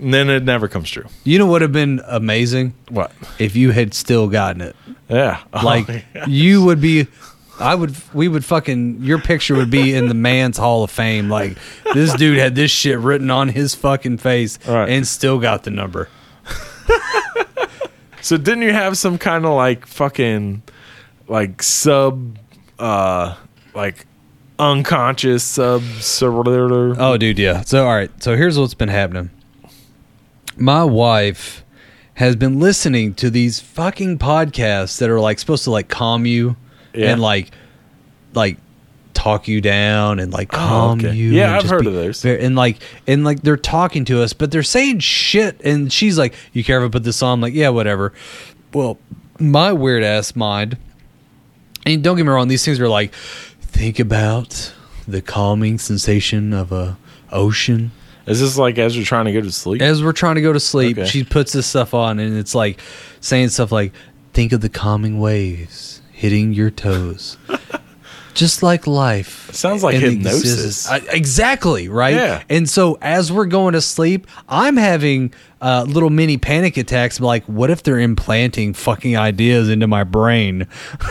[0.01, 1.05] And then it never comes true.
[1.23, 2.73] you know what would have been amazing?
[2.89, 3.11] What?
[3.39, 4.75] If you had still gotten it.
[5.09, 5.39] Yeah.
[5.63, 6.25] Like Oh, yeah.
[6.27, 7.07] you would be
[7.59, 11.29] I would we would fucking your picture would be in the man's hall of fame.
[11.29, 11.57] Like
[11.93, 14.89] this dude had this shit written on his fucking face Right.
[14.89, 16.09] and still got the number.
[18.23, 20.61] So didn't you have some kind of like fucking
[21.27, 22.37] like sub
[22.77, 23.35] uh
[23.73, 24.05] like
[24.59, 25.81] unconscious sub
[26.99, 27.61] Oh, dude, yeah.
[27.61, 28.11] So, all right.
[28.21, 29.31] So here's what's been happening.
[30.61, 31.63] My wife
[32.15, 36.55] has been listening to these fucking podcasts that are like supposed to like calm you
[36.93, 37.11] Yeah.
[37.11, 37.51] and like
[38.33, 38.57] like
[39.13, 41.13] talk you down and like oh, calm okay.
[41.13, 41.31] you.
[41.31, 42.23] Yeah, I've heard of those.
[42.23, 45.59] And like and like they're talking to us, but they're saying shit.
[45.63, 48.13] And she's like, "You care if I put this on?" I'm like, "Yeah, whatever."
[48.73, 48.97] Well,
[49.39, 50.77] my weird ass mind.
[51.85, 53.11] And don't get me wrong, these things are like,
[53.59, 54.71] think about
[55.07, 56.97] the calming sensation of a
[57.31, 57.91] ocean.
[58.27, 59.81] Is this like as you're trying to go to sleep?
[59.81, 61.07] As we're trying to go to sleep, Okay.
[61.07, 62.79] she puts this stuff on, and it's like
[63.19, 63.93] saying stuff like,
[64.33, 67.37] think of the calming waves hitting your toes.
[68.33, 69.51] Just like life.
[69.53, 70.87] Sounds like hypnosis.
[70.89, 72.13] I- exactly, right?
[72.15, 72.43] Yeah.
[72.49, 77.19] And so as we're going to sleep, I'm having uh, little mini panic attacks.
[77.19, 80.67] Like, what if they're implanting fucking ideas into my brain?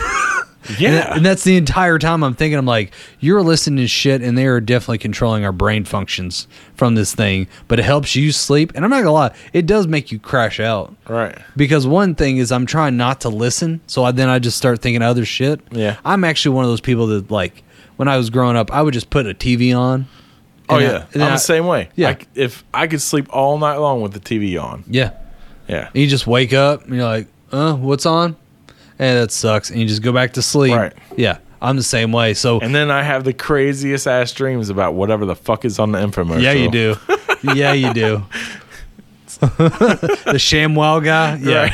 [0.67, 0.91] And, yeah.
[0.91, 4.37] that- and that's the entire time I'm thinking, I'm like, you're listening to shit, and
[4.37, 7.47] they are definitely controlling our brain functions from this thing.
[7.67, 8.71] But it helps you sleep.
[8.75, 10.95] And I'm not gonna lie, it does make you crash out.
[11.07, 11.37] right.
[11.55, 14.81] Because one thing is, I'm trying not to listen, so I, then I just start
[14.81, 15.61] thinking other shit.
[15.71, 15.97] Yeah.
[16.05, 17.63] I'm actually one of those people that, like,
[17.97, 20.07] when I was growing up, I would just put a TV on.
[20.69, 21.05] Oh and I- yeah.
[21.13, 21.89] and I'm I- the same way.
[21.95, 22.09] Yeah.
[22.09, 24.83] I if I could sleep all night long with the TV on.
[24.87, 25.11] Yeah.
[25.67, 25.87] Yeah.
[25.87, 28.35] And you just wake up, and you're like, uh, what's on?
[29.01, 29.69] And that sucks.
[29.71, 30.75] And you just go back to sleep.
[30.75, 30.93] Right.
[31.17, 31.39] Yeah.
[31.59, 32.33] I'm the same way.
[32.35, 35.91] So, And then I have the craziest ass dreams about whatever the fuck is on
[35.91, 36.41] the infomercial.
[36.41, 36.95] Yeah, you do.
[37.55, 38.23] yeah, you do.
[39.41, 41.35] the ShamWow guy.
[41.37, 41.73] Yeah.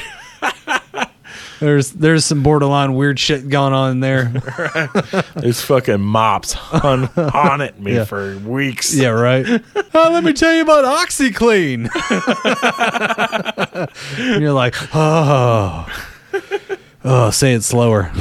[1.59, 4.25] There's there's some borderline weird shit going on in there.
[5.35, 8.03] There's fucking mops on haunted me Yeah.
[8.05, 8.93] for weeks.
[8.93, 9.43] Yeah, right.
[9.95, 11.89] oh, let me tell you about OxiClean.
[14.19, 15.87] and you're like, oh,
[17.07, 18.11] oh, say it slower.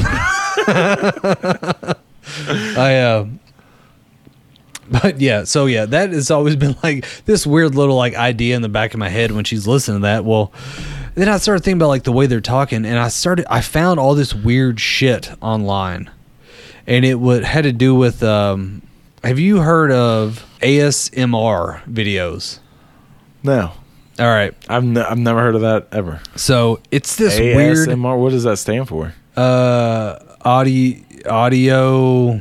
[2.78, 3.26] I uh,
[4.90, 8.62] but yeah, so yeah, that has always been like this weird little like idea in
[8.62, 10.24] the back of my head when she's listening to that.
[10.24, 10.52] Well,
[11.14, 13.98] then I started thinking about like the way they're talking, and I started I found
[14.00, 16.10] all this weird shit online,
[16.86, 18.22] and it would had to do with.
[18.22, 18.82] um
[19.24, 22.60] Have you heard of ASMR videos?
[23.42, 23.72] No.
[24.18, 26.20] All right, I've, ne- I've never heard of that ever.
[26.36, 29.12] so it's this weird ASMR, what does that stand for?
[29.36, 30.98] uh audio
[31.28, 32.40] audio.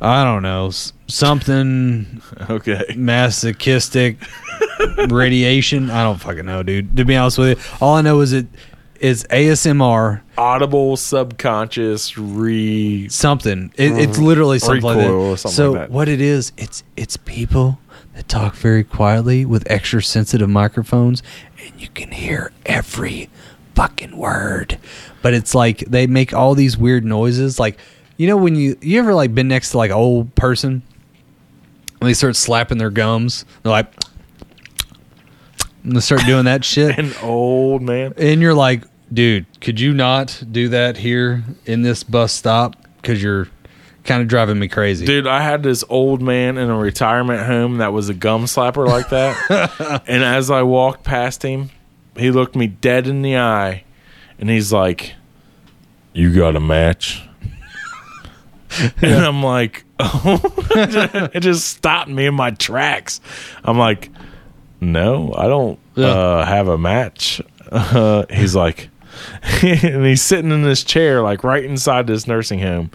[0.00, 2.82] I don't know s- something Okay.
[2.96, 4.16] masochistic
[5.08, 5.90] radiation.
[5.90, 6.96] I don't fucking know, dude.
[6.96, 8.46] To be honest with you, all I know is it
[9.00, 13.08] is ASMR Audible subconscious re.
[13.08, 13.72] something.
[13.76, 15.04] It, it's literally something like that.
[15.08, 15.90] Recoil or something so like that.
[15.90, 17.78] what it is, it's it's people
[18.14, 21.22] that talk very quietly with extra sensitive microphones,
[21.58, 23.28] and you can hear every
[23.74, 24.78] fucking word.
[25.22, 27.78] But it's like they make all these weird noises, like
[28.16, 30.82] you know when you you ever like been next to like an old person
[32.04, 33.92] and they start slapping their gums, they're like.
[35.82, 36.98] And they start doing that shit.
[36.98, 38.14] An old man.
[38.16, 42.76] And you're like, dude, could you not do that here in this bus stop?
[42.96, 43.48] Because you're
[44.04, 45.06] kind of driving me crazy.
[45.06, 48.86] Dude, I had this old man in a retirement home that was a gum slapper
[48.86, 50.02] like that.
[50.06, 51.70] and as I walked past him,
[52.16, 53.84] he looked me dead in the eye
[54.38, 55.14] and he's like,
[56.12, 57.22] You got a match?
[59.02, 60.40] and I'm like, Oh,
[61.32, 63.20] it just stopped me in my tracks.
[63.64, 64.10] I'm like,
[64.80, 66.06] No, I don't Yeah.
[66.06, 67.40] uh, have a match.
[67.70, 68.88] Uh, he's like,
[69.62, 72.90] and he's sitting in this chair, like right inside this nursing home.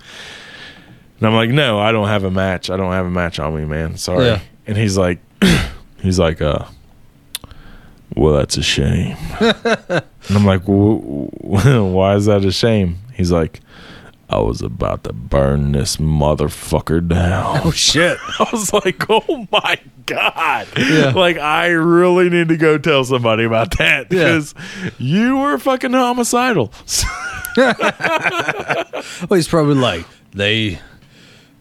[1.20, 2.70] And I'm like, no, I don't have a match.
[2.70, 3.98] I don't have a match on me, man.
[3.98, 4.26] Sorry.
[4.26, 4.40] Yeah.
[4.68, 5.20] And he's like,
[6.02, 6.66] he's like, uh,
[8.16, 9.18] well, that's a shame.
[9.40, 13.00] and I'm like, why is that a shame?
[13.14, 13.60] He's like,
[14.30, 17.62] I was about to burn this motherfucker down.
[17.66, 18.18] Oh shit!
[18.40, 20.68] I was like, oh my god!
[20.78, 21.14] Yeah.
[21.16, 24.26] Like, I really need to go tell somebody about that Yeah.
[24.26, 24.54] because
[25.00, 26.72] you were fucking homicidal.
[27.58, 30.80] Well, he's probably like they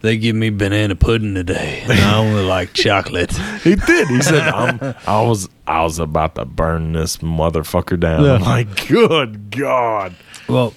[0.01, 3.33] they give me banana pudding today, and I only like chocolate.
[3.63, 4.09] he did.
[4.09, 8.25] He said, I'm, I was, I was about to burn this motherfucker down.
[8.25, 8.35] Yeah.
[8.35, 10.15] I'm like, good god.
[10.49, 10.73] Well,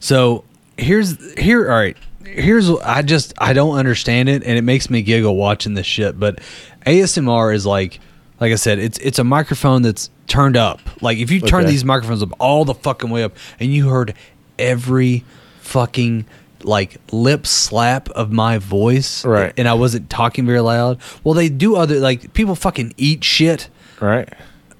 [0.00, 0.44] so
[0.78, 1.70] here's here.
[1.70, 5.74] All right, here's I just I don't understand it, and it makes me giggle watching
[5.74, 6.18] this shit.
[6.18, 6.40] But
[6.86, 8.00] ASMR is like,
[8.40, 10.80] like I said, it's it's a microphone that's turned up.
[11.02, 11.70] Like if you turn Okay.
[11.70, 14.14] these microphones up all the fucking way up, and you heard
[14.58, 15.24] every
[15.60, 16.24] fucking
[16.64, 19.52] like lip slap of my voice, Right.
[19.56, 20.98] And I wasn't talking very loud.
[21.24, 23.68] Well, they do other like people fucking eat shit
[24.00, 24.28] Right?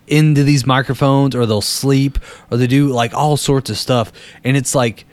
[0.06, 2.18] into these microphones or they'll sleep
[2.50, 4.12] or they do like all sorts of stuff
[4.44, 5.04] and it's like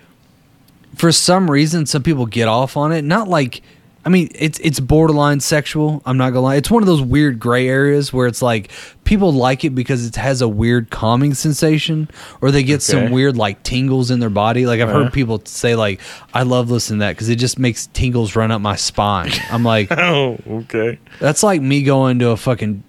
[0.95, 3.63] for some reason some people get off on it not like
[4.05, 7.39] i mean it's it's borderline sexual i'm not gonna lie it's one of those weird
[7.39, 8.69] gray areas where it's like
[9.03, 12.09] people like it because it has a weird calming sensation
[12.41, 15.03] or they get some weird like tingles in their body like i've Uh-huh.
[15.05, 16.01] heard people say like
[16.33, 19.63] i love listening to that because it just makes tingles run up my spine i'm
[19.63, 20.99] like Oh, okay.
[21.19, 22.83] that's like me going to a fucking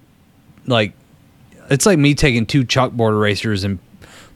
[0.67, 0.93] like
[1.71, 3.79] it's like me taking two chalkboard erasers and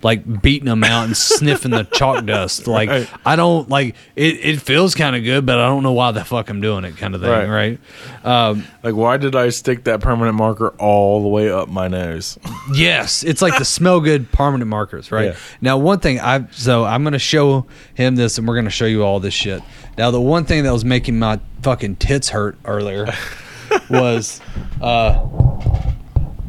[0.00, 2.66] like beating them out and sniffing the chalk dust.
[2.68, 3.10] Like Right.
[3.26, 4.34] I don't like it.
[4.44, 6.96] It feels kind of good, but I don't know why the fuck I'm doing it,
[6.96, 7.30] kind of thing.
[7.30, 7.78] Right.
[8.24, 8.24] Right?
[8.24, 12.38] Um, Like, why did I stick that permanent marker all the way up my nose?
[12.72, 15.10] yes, it's like the smell good permanent markers.
[15.10, 15.36] Right Yeah.
[15.60, 19.02] now, one thing I so I'm gonna show him this, and we're gonna show you
[19.02, 19.62] all this shit.
[19.96, 23.06] Now, the one thing that was making my fucking tits hurt earlier
[23.90, 24.40] was
[24.80, 25.26] uh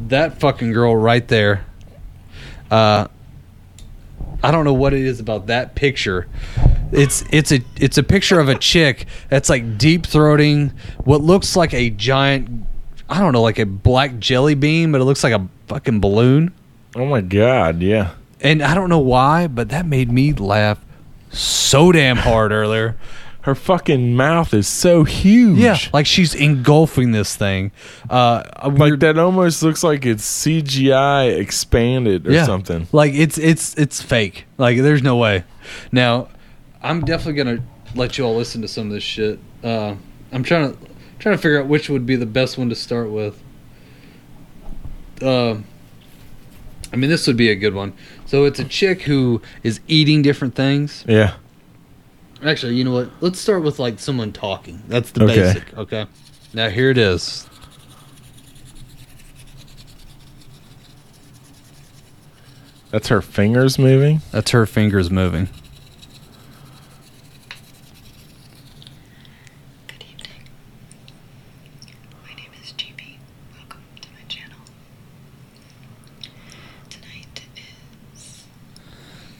[0.08, 1.64] that fucking girl right there.
[2.70, 3.08] Uh,
[4.42, 6.26] I don't know what it is about that picture.
[6.92, 10.72] It's it's a it's a picture of a chick that's like deep throating
[11.04, 12.66] what looks like a giant
[13.08, 16.52] I don't know like a black jelly bean, but it looks like a fucking balloon.
[16.94, 18.12] Oh my god, yeah.
[18.40, 20.82] And I don't know why, but that made me laugh
[21.30, 22.96] so damn hard earlier.
[23.42, 25.58] Her fucking mouth is so huge.
[25.58, 27.72] Yeah, like she's engulfing this thing.
[28.08, 28.42] Uh,
[28.76, 32.86] like that almost looks like it's CGI expanded or something.
[32.92, 34.46] Like it's it's it's fake.
[34.58, 35.44] Like there's no way.
[35.90, 36.28] Now,
[36.82, 37.62] I'm definitely gonna
[37.94, 39.38] let you all listen to some of this shit.
[39.64, 39.94] Uh,
[40.32, 40.78] I'm trying to
[41.18, 43.42] trying to figure out which would be the best one to start with.
[45.22, 45.56] Uh,
[46.92, 47.92] I mean, this would be a good one.
[48.26, 51.04] So it's a chick who is eating different things.
[51.06, 51.34] Yeah.
[52.44, 53.10] Actually, you know what?
[53.20, 54.82] Let's start with like someone talking.
[54.88, 55.34] That's the Okay.
[55.36, 55.76] basic.
[55.76, 56.06] Okay.
[56.54, 57.46] Now here it is.
[62.90, 64.20] That's her fingers moving.
[64.32, 65.48] That's her fingers moving.
[69.86, 70.48] Good evening.
[72.26, 73.18] My name is Gibi.
[73.56, 74.58] Welcome to my channel.
[76.88, 77.42] Tonight
[78.14, 78.44] is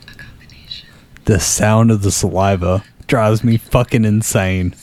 [0.07, 0.89] a combination
[1.31, 4.75] The sound of the saliva drives me fucking insane.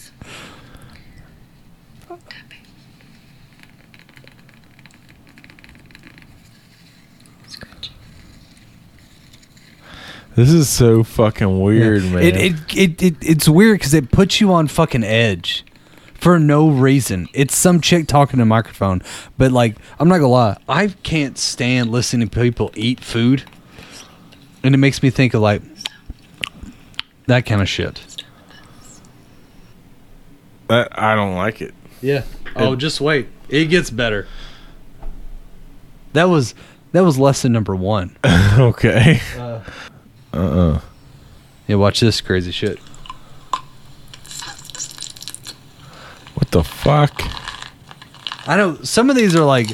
[10.35, 12.23] This is so fucking weird, man.
[12.23, 15.65] It, it, it, it it's weird because it puts you on fucking edge
[16.13, 17.27] for no reason.
[17.33, 19.01] It's some chick talking to a microphone,
[19.37, 23.43] but like I'm not gonna lie, I can't stand listening to people eat food,
[24.63, 25.61] and it makes me think of like
[27.27, 28.01] that kind of shit.
[30.67, 31.73] That- I don't like it.
[32.01, 32.23] Yeah.
[32.55, 33.27] Oh, just wait.
[33.49, 34.27] It gets better.
[36.13, 36.53] That was
[36.91, 38.17] that was lesson number one.
[38.25, 39.21] okay.
[39.37, 39.61] Uh,
[40.33, 40.81] Uh-uh.
[41.67, 42.79] yeah, watch this crazy shit.
[46.35, 47.21] What the fuck?
[48.47, 49.69] I know some of these are like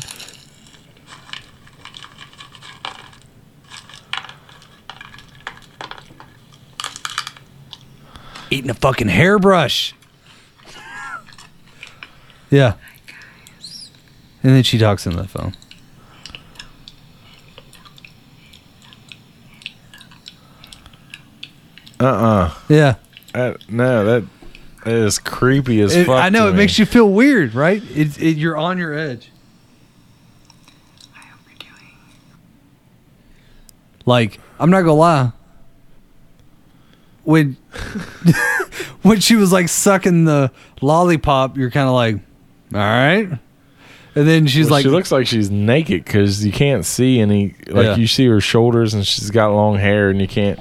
[8.53, 9.93] eating a fucking hairbrush.
[12.49, 12.73] yeah.
[14.41, 15.53] And then she talks in the phone.
[21.99, 22.53] Uh-uh.
[22.69, 22.95] Yeah.
[23.33, 24.23] That, no, that,
[24.83, 26.21] that is creepy as It- fuck.
[26.23, 26.57] I know to it me.
[26.57, 27.81] makes you feel weird, right?
[27.95, 29.31] It, it, you're on your edge.
[31.15, 31.89] I hope you're doing
[34.05, 35.31] Like, I'm not gonna lie.
[37.23, 37.55] When
[39.01, 40.51] when she was like sucking the
[40.81, 42.15] lollipop, you're kind of like,
[42.73, 43.29] all right.
[44.15, 47.55] And then she's Well, like, she looks like she's naked because you can't see any.
[47.67, 47.95] Like Yeah.
[47.95, 50.59] you see her shoulders, and she's got long hair, and you can't.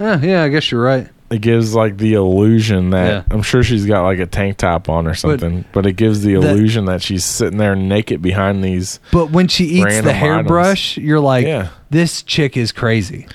[0.00, 1.08] Eh, yeah, I guess you're right.
[1.30, 3.34] It gives like the illusion that Yeah.
[3.34, 6.34] I'm sure she's got like a tank top on or something, but, it gives the
[6.34, 9.00] that- illusion that she's sitting there naked behind these.
[9.12, 11.68] But when she eats the hairbrush, you're like, Yeah.
[11.90, 13.26] this chick is crazy.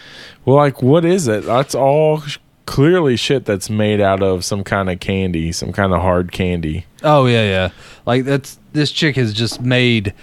[0.48, 1.44] Well, like what is it?
[1.44, 2.24] That's all
[2.66, 6.86] clearly shit that's made out of some kind of candy, some kind of hard candy.
[7.04, 7.70] Oh yeah, yeah.
[8.06, 10.14] Like that's this chick has just made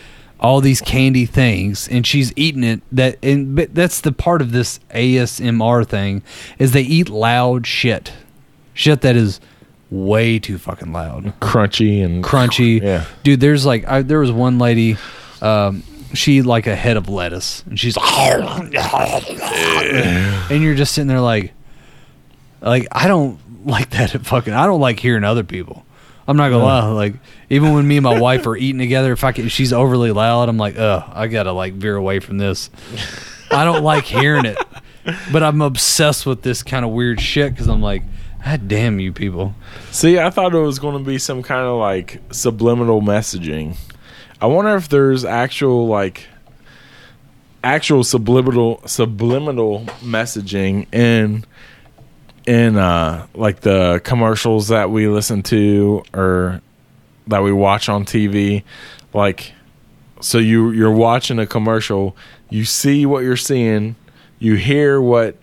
[0.40, 4.52] all these candy things and she's eating it that and but that's the part of
[4.52, 6.22] this ASMR thing
[6.58, 8.14] is they eat loud shit.
[8.72, 9.40] Shit that is
[9.90, 11.38] way too fucking loud.
[11.40, 12.80] Crunchy and Crunchy.
[12.80, 13.04] Yeah.
[13.24, 14.96] Dude, there's like I, there was one lady
[15.42, 15.82] um
[16.16, 17.96] she like a head of lettuce and she's
[20.50, 21.52] and you're just sitting there like
[22.60, 25.84] like I don't like that at fucking I don't like hearing other people.
[26.26, 27.14] I'm not gonna lie, like
[27.50, 30.10] even when me and my wife are eating together, if I can, if she's overly
[30.10, 32.70] loud, I'm like, ugh, I gotta like veer away from this.
[33.50, 34.56] I don't like hearing it,
[35.30, 38.02] but I'm obsessed with this kind of weird shit because I'm like,
[38.44, 39.54] God damn you people.
[39.90, 43.76] See, I thought it was going to be some kind of like subliminal messaging.
[44.44, 46.26] I wonder if there's actual like
[47.62, 51.46] actual subliminal subliminal messaging in
[52.46, 56.60] in uh like the commercials that we listen to or
[57.26, 58.64] that we watch on TV
[59.14, 59.54] like
[60.20, 62.14] so you you're watching a commercial
[62.50, 63.96] you see what you're seeing
[64.38, 65.38] you hear what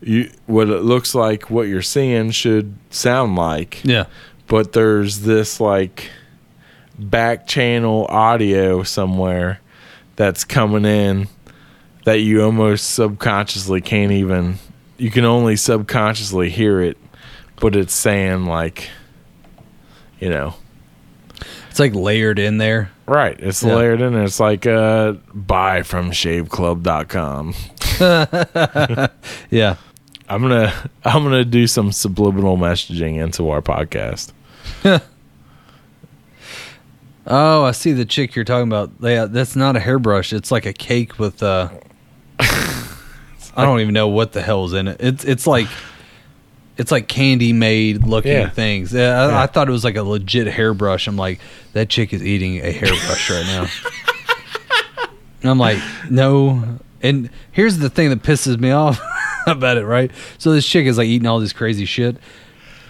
[0.00, 3.80] you what it looks like what you're seeing should sound like.
[3.84, 4.06] Yeah,
[4.48, 6.10] but there's this like
[7.00, 9.60] back channel audio somewhere
[10.16, 11.28] that's coming in
[12.04, 14.58] that you almost subconsciously can't even
[14.98, 16.96] you can only subconsciously hear it
[17.56, 18.90] but it's saying like
[20.18, 20.54] you know.
[21.70, 22.90] It's like layered in there.
[23.06, 23.38] right.
[23.38, 23.76] It's Yeah.
[23.76, 24.24] layered in there.
[24.24, 27.54] It's like uh buy from shaveclub.com
[29.50, 29.76] Yeah,
[30.28, 30.72] i'm gonna
[31.04, 34.32] i'm gonna do some subliminal messaging into our podcast
[37.26, 38.90] Oh, I see the chick you're talking about.
[39.00, 40.32] Yeah, that's not a hairbrush.
[40.32, 41.68] It's like a cake with uh
[42.38, 44.96] I don't even know what the hell's in it.
[45.00, 45.66] It's it's like
[46.78, 48.48] it's like candy made looking Yeah.
[48.48, 48.92] things.
[48.92, 49.42] Yeah, I, Yeah.
[49.42, 51.06] I thought it was like a legit hairbrush.
[51.08, 51.40] I'm like,
[51.74, 53.66] that chick is eating a hairbrush right now.
[55.42, 55.78] And I'm like,
[56.10, 56.78] no.
[57.02, 59.00] And here's the thing that pisses me off
[59.46, 60.10] about it, right?
[60.38, 62.16] So this chick is like eating all this crazy shit.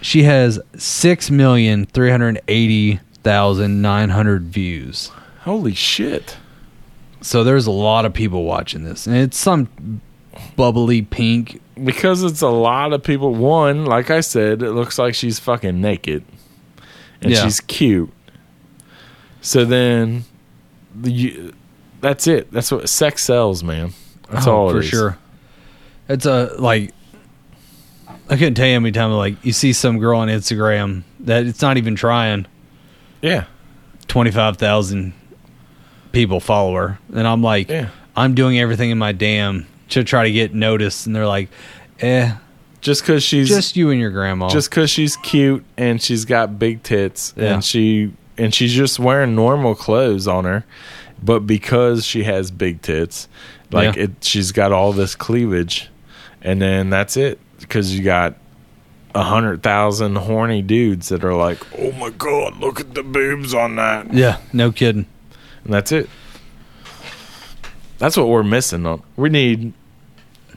[0.01, 5.11] She has six million three hundred eighty thousand nine hundred views.
[5.41, 6.37] holy shit
[7.21, 10.01] So there's a lot of people watching this, and it's some
[10.55, 11.61] bubbly pink.
[11.83, 13.33] because it's a lot of people.
[13.35, 16.23] One, like I said, it looks like she's fucking naked,
[17.21, 17.43] and Yeah.
[17.43, 18.11] she's cute.
[19.41, 20.23] So then,
[20.95, 21.53] the, you,
[21.99, 22.51] that's it.
[22.51, 23.93] That's what sex sells, man.
[24.31, 24.85] That's Oh, all it for is.
[24.87, 25.17] sure.
[26.09, 26.91] It's a like.
[28.29, 31.45] I couldn't tell you how many times like you see some girl on Instagram that
[31.45, 32.45] it's not even trying.
[33.21, 33.45] Yeah,
[34.07, 35.13] Twenty five thousand
[36.11, 37.89] people follow her, and I'm like, Yeah.
[38.15, 41.49] I'm doing everything in my damn to try to get noticed, and they're like,
[41.99, 42.33] eh,
[42.81, 44.49] just because she's just you and your grandma.
[44.49, 47.53] just because she's cute and she's got big tits Yeah.
[47.53, 50.65] and she and she's just wearing normal clothes on her
[51.23, 53.27] but because she has big tits
[53.71, 54.03] like Yeah.
[54.05, 55.89] it she's got all this cleavage
[56.41, 58.33] and then that's it because you got
[59.13, 63.53] a hundred thousand horny dudes that are like oh my god look at the boobs
[63.53, 64.13] on that.
[64.13, 65.05] Yeah, no kidding.
[65.63, 66.09] and that's it.
[67.97, 68.85] That's what we're missing.
[68.85, 69.73] On we need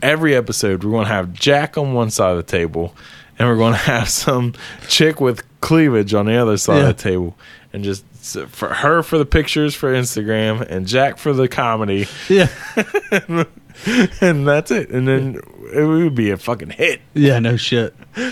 [0.03, 2.95] every episode we're going to have jack on one side of the table
[3.39, 4.53] and we're going to have some
[4.89, 6.89] chick with cleavage on the other side Yeah.
[6.91, 7.37] of the table
[7.73, 8.05] and just
[8.49, 12.07] for her for the pictures for instagram and jack for the comedy.
[12.29, 12.49] Yeah,
[14.21, 14.91] and that's it.
[14.91, 15.41] And then
[15.73, 17.01] it would be a fucking hit.
[17.15, 17.95] Yeah, no shit.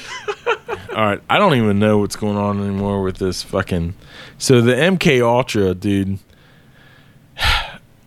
[0.95, 3.95] all right i don't even know what's going on anymore with this fucking
[4.37, 6.19] so the mk ultra dude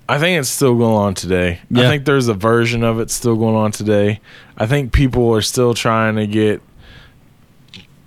[0.07, 1.59] i think it's still going on today.
[1.73, 4.19] I think there's a version of it still going on today.
[4.55, 6.61] I think people are still trying to get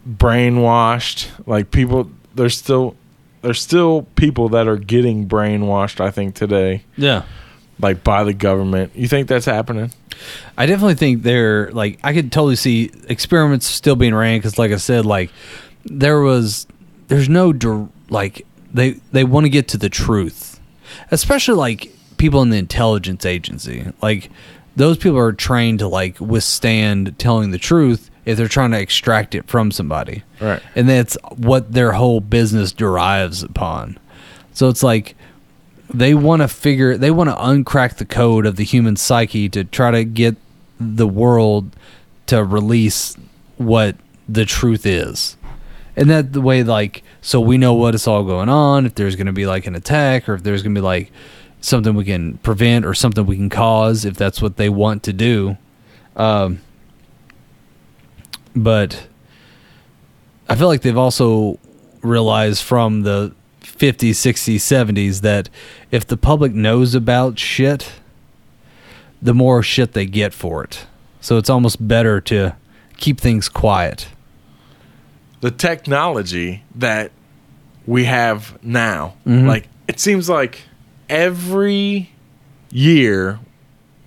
[0.08, 1.28] brainwashed.
[1.46, 2.94] Like people there's still
[3.42, 6.84] there's still people that are getting brainwashed i think today.
[6.96, 7.24] Yeah.
[7.80, 9.90] Like by the government you think that's happening
[10.56, 14.72] I definitely think they're like I could totally see experiments still being ran because, like
[14.72, 15.30] I said, like
[15.84, 16.66] there was
[17.08, 20.60] there's no dir- like they they want to get to the truth,
[21.10, 23.92] especially like people in the intelligence agency.
[24.02, 24.30] Like
[24.76, 29.34] those people are trained to like withstand telling the truth if they're trying to extract
[29.34, 30.60] it from somebody, Right.
[30.74, 33.98] And that's what their whole business derives upon.
[34.52, 35.14] So it's like
[35.92, 39.64] they want to figure they want to uncrack the code of the human psyche to
[39.64, 40.36] try to get
[40.78, 41.74] the world
[42.26, 43.16] to release
[43.56, 43.96] what
[44.28, 45.36] the truth is.
[45.96, 49.16] And that the way like so we know what is all going on, if there's
[49.16, 51.10] gonna be like an attack or if there's gonna be like
[51.60, 55.12] something we can prevent or something we can cause if that's what they want to
[55.12, 55.56] do.
[56.16, 56.60] Um
[58.54, 59.06] but
[60.48, 61.58] I feel like they've also
[62.02, 63.34] realized from the
[63.78, 65.48] 50s, 60s, 70s that
[65.90, 67.92] if the public knows about shit,
[69.22, 70.86] the more shit they get for it.
[71.20, 72.54] So it's almost better to
[72.96, 74.08] keep things quiet.
[75.40, 77.12] the technology that
[77.86, 79.14] we have now.
[79.24, 79.46] Mhm.
[79.46, 80.62] Like it seems like
[81.08, 82.10] every
[82.72, 83.38] year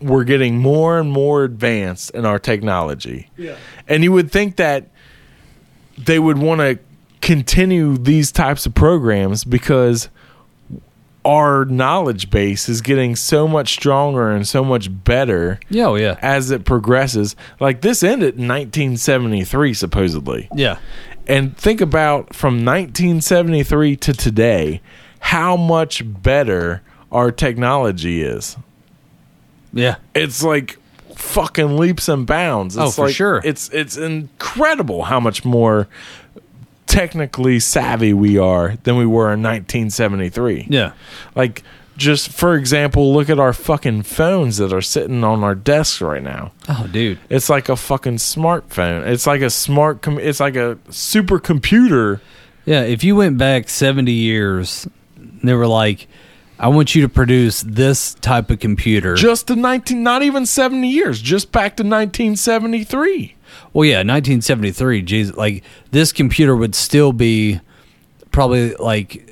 [0.02, 3.30] we're getting more and more advanced in our technology.
[3.38, 3.56] Yeah.
[3.88, 4.90] And you would think that
[5.98, 6.80] they would want to
[7.22, 10.10] continue these types of programs because
[11.24, 16.18] our knowledge base is getting so much stronger and so much better Yeah, oh, yeah.
[16.22, 17.36] as it progresses.
[17.60, 20.50] Like this ended in 1973 supposedly.
[20.56, 20.80] Yeah.
[21.28, 24.82] And think about from 1973 to today,
[25.20, 28.58] how much better our technology is.
[29.72, 29.98] Yeah.
[30.16, 30.80] It's like
[31.16, 32.76] fucking leaps and bounds.
[32.76, 33.42] Oh, it's Oh, for like, sure.
[33.44, 35.88] It's it's incredible how much more
[36.92, 40.68] technically savvy we are than we were in 1973.
[40.70, 40.92] Yeah.
[41.36, 41.64] Like
[41.98, 46.22] just for example, look at our fucking phones that are sitting on our desks right
[46.22, 46.52] now.
[46.68, 47.20] Oh, dude.
[47.30, 49.08] It's like a fucking smartphone.
[49.08, 50.02] It's like a smart.
[50.02, 52.20] Com- it's like a supercomputer.
[52.66, 54.88] Yeah, if you went back 70 years,
[55.18, 56.08] they were like,
[56.60, 59.16] I want you to produce this type of computer.
[59.16, 61.20] Just to nineteen, not even seventy years.
[61.20, 63.34] Just back to nineteen seventy three.
[63.74, 65.02] Well, yeah, 1973.
[65.02, 67.60] Jesus, like this computer would still be
[68.32, 69.28] probably like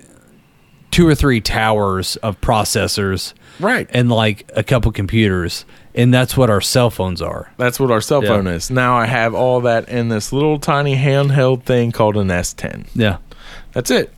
[0.91, 3.87] two or three towers of processors Right.
[3.93, 5.65] and like a couple computers.
[5.95, 7.51] And that's what our cell phones are.
[7.57, 8.29] That's what our cell Yeah.
[8.29, 8.69] phone is.
[8.71, 12.85] Now I have all that in this little tiny handheld thing called an S ten.
[12.95, 13.17] Yeah.
[13.73, 14.13] That's it.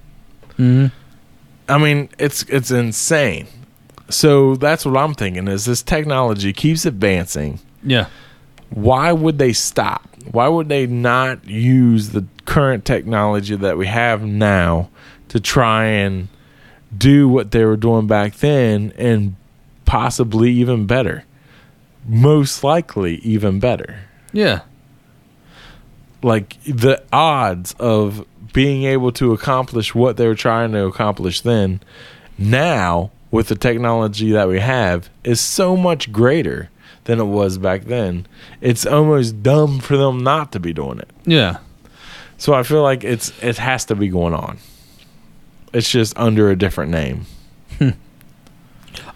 [0.57, 0.87] hmm
[1.69, 3.47] I mean, it's it's insane.
[4.09, 7.59] So that's what I'm thinking is this technology keeps advancing.
[7.83, 8.07] Yeah.
[8.71, 10.07] Why would they stop?
[10.31, 14.89] Why would they not use the current technology that we have now
[15.29, 16.27] to try and
[16.95, 19.35] do what they were doing back then and
[19.85, 21.25] possibly even better?
[22.07, 23.99] Most likely, even better.
[24.31, 24.61] Yeah.
[26.23, 31.81] Like the odds of being able to accomplish what they were trying to accomplish then,
[32.37, 36.69] now with the technology that we have, is so much greater
[37.05, 38.25] than it was back then.
[38.61, 41.09] It's almost dumb for them not to be doing it.
[41.25, 41.57] Yeah.
[42.37, 44.57] So I feel like it's it has to be going on.
[45.73, 47.25] It's just under a different name.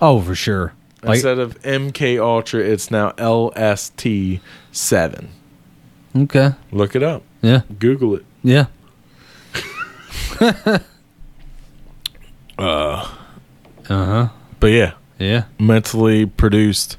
[0.01, 0.73] Oh, for sure.
[1.03, 4.39] Like, Instead of MK Ultra, it's now LST
[4.71, 5.29] seven.
[6.15, 6.51] okay.
[6.71, 7.23] Look it up.
[7.41, 7.61] Yeah.
[7.77, 8.25] Google it.
[8.41, 8.65] Yeah.
[12.57, 13.07] Uh,
[13.89, 14.27] Uh huh.
[14.59, 15.43] but yeah, Yeah.
[15.59, 16.97] mentally produced,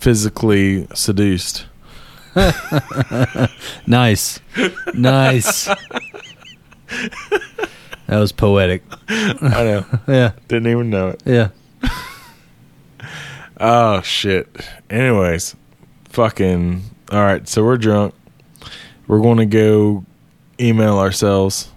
[0.00, 1.66] physically seduced.
[3.86, 4.40] Nice.
[4.94, 5.64] nice.
[8.06, 8.82] That was poetic.
[9.08, 9.84] I know.
[10.08, 10.32] Yeah.
[10.48, 11.22] Didn't even know it.
[11.24, 11.48] Yeah.
[13.62, 14.48] Oh shit.
[14.88, 15.54] Anyways,
[16.08, 16.82] fucking
[17.12, 17.46] all right.
[17.46, 18.14] So we're drunk.
[19.06, 20.06] We're going to go
[20.58, 21.69] email ourselves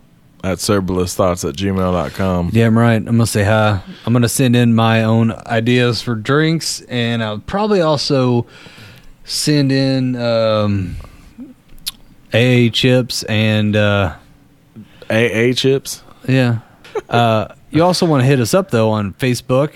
[0.44, 2.50] at thoughts at gmail.com.
[2.50, 2.96] Damn right.
[2.96, 3.82] I'm gonna say hi.
[4.06, 8.46] I'm gonna send in my own ideas for drinks, and I'll probably also
[9.24, 10.98] send in um,
[12.34, 14.16] AA chips and uh,
[15.10, 16.60] AA chips yeah.
[17.10, 19.74] Uh, you also want to hit us up though on Facebook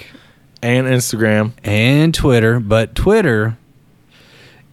[0.61, 1.53] and Instagram.
[1.63, 3.57] and Twitter, but Twitter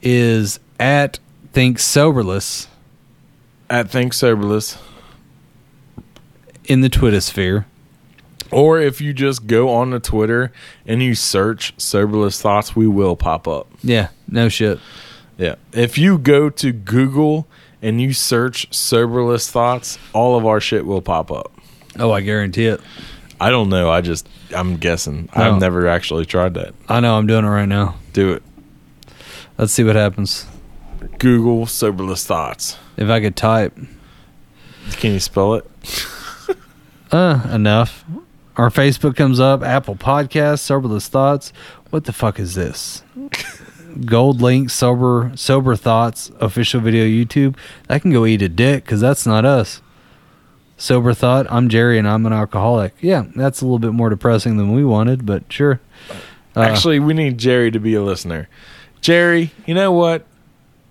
[0.03, 1.19] is at
[1.53, 2.69] Think Soberless
[3.71, 4.79] At Think Soberless.
[6.67, 7.67] In the Twitter sphere.
[8.51, 10.53] Or if you just go on the Twitter
[10.87, 13.69] and you search Soberless Thoughts, we will pop up.
[13.83, 14.79] Yeah, no shit.
[15.39, 15.57] Yeah.
[15.73, 17.49] If you go to Google
[17.83, 21.53] and you search Soberless Thoughts, all of our shit will pop up.
[21.99, 22.81] Oh, I guarantee it.
[23.41, 23.91] I don't know.
[23.91, 25.29] I just, I'm guessing.
[25.37, 25.43] No.
[25.55, 26.75] I've never actually tried that.
[26.89, 27.97] I know I'm doing it right now.
[28.13, 28.43] Do it.
[29.59, 30.47] Let's see what happens.
[31.19, 32.79] Google Soberless Thoughts.
[32.97, 33.77] If I could type.
[34.93, 35.67] Can you spell it?
[37.15, 38.05] Uh, enough.
[38.57, 41.53] Our Facebook comes up, Apple Podcasts, Soberless Thoughts.
[41.91, 43.03] What the fuck is this?
[44.01, 47.57] GoldLink, sober, sober thoughts, official video YouTube.
[47.89, 49.81] I can go eat a dick because that's not us.
[50.77, 51.47] Sober thought.
[51.51, 52.95] I'm Jerry and I'm an alcoholic.
[53.01, 55.81] Yeah, that's a little bit more depressing than we wanted, but sure.
[56.57, 58.49] Uh, Actually, we need Jerry to be a listener.
[59.01, 60.27] Jerry, you know what?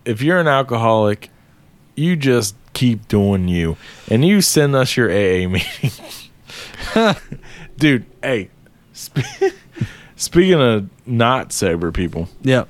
[0.05, 1.29] if you're an alcoholic,
[1.95, 3.77] you just keep doing you,
[4.09, 5.91] and you send us your AA meeting,
[7.77, 8.05] dude.
[8.21, 8.49] Hey,
[8.93, 9.25] sp-
[10.15, 12.67] speaking of not sober people, Yep.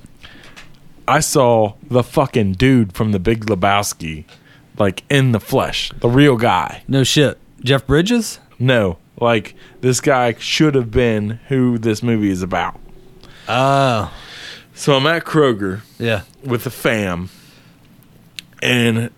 [1.07, 4.23] I saw the fucking dude from the Big Lebowski,
[4.77, 6.83] like in the flesh, the real guy.
[6.87, 7.37] No shit.
[7.61, 8.39] Jeff Bridges?
[8.59, 12.79] No, like this guy should have been who this movie is about.
[13.49, 14.13] Oh.
[14.75, 16.21] So I'm at Kroger Yeah.
[16.43, 17.29] with the fam,
[18.61, 19.09] and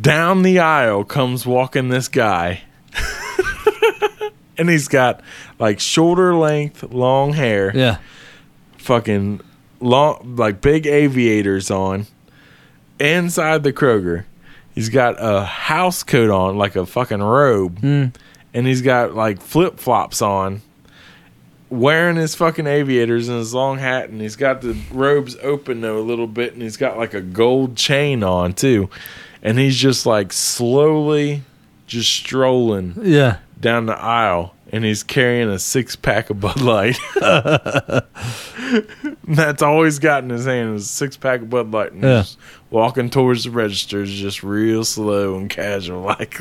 [0.00, 2.62] down the aisle comes walking this guy.
[4.58, 5.20] and he's got
[5.58, 7.98] like shoulder length long hair, Yeah.
[8.78, 9.40] fucking
[9.80, 12.06] long, like big aviators on.
[12.98, 14.24] Inside the Kroger,
[14.74, 18.06] he's got a house coat on, like a fucking robe, hmm.
[18.52, 20.60] and he's got like flip flops on.
[21.70, 25.98] Wearing his fucking aviators and his long hat, and he's got the robes open though
[25.98, 28.90] a little bit, and he's got like a gold chain on too,
[29.42, 31.42] and he's just like slowly,
[31.86, 33.38] just strolling Yeah.
[33.60, 36.96] down the aisle and he's carrying a six pack of Bud Light.
[39.26, 41.92] That's all he's got in his hand is a six pack of Bud Light.
[41.92, 42.22] And Yeah.
[42.22, 42.36] he's
[42.70, 46.40] walking towards the registers just real slow and casual like.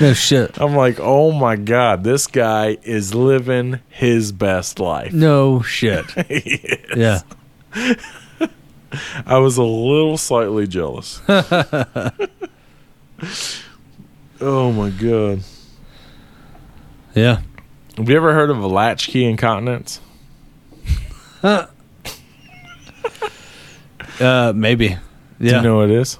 [0.00, 0.60] No shit.
[0.60, 5.12] I'm like, oh my God, this guy is living his best life.
[5.12, 6.04] No shit.
[6.96, 7.20] Yeah.
[9.26, 11.20] I was a little slightly jealous.
[14.40, 15.40] oh my God.
[17.14, 17.40] Yeah.
[17.96, 20.00] Have you ever heard of a latchkey incontinence?
[24.18, 24.96] Uh, maybe.
[25.38, 25.50] Yeah.
[25.50, 26.18] Do you know what it is?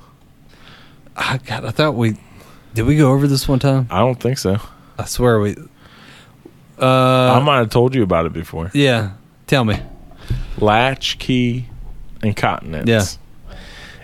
[1.17, 2.19] I, God, I thought we
[2.75, 2.85] did.
[2.85, 3.87] We go over this one time.
[3.91, 4.59] I don't think so.
[4.99, 5.57] I swear we.
[6.79, 8.71] I Uh, might have told you about it before.
[8.75, 9.13] yeah.
[9.47, 9.81] Tell me.
[10.59, 11.71] Latchkey
[12.23, 12.89] incontinence.
[12.89, 13.03] Yeah.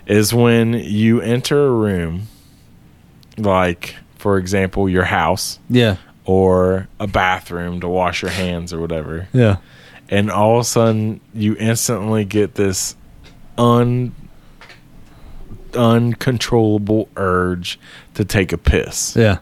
[0.05, 2.27] Is when you enter a room,
[3.37, 5.95] like, for example, your house Yeah.
[6.25, 9.57] or a bathroom to wash your hands or whatever, Yeah.
[10.09, 12.95] and all of a sudden you instantly get this
[13.57, 14.13] un
[15.75, 17.79] uncontrollable urge
[18.13, 19.37] to take a piss Yeah.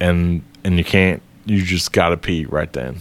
[0.00, 2.96] and and you can't you just gotta pee right then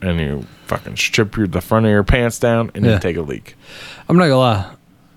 [0.00, 2.94] and you fucking strip your the front of your pants down and Yeah.
[2.94, 3.56] you take a leak
[4.08, 4.70] I'm not gonna lie.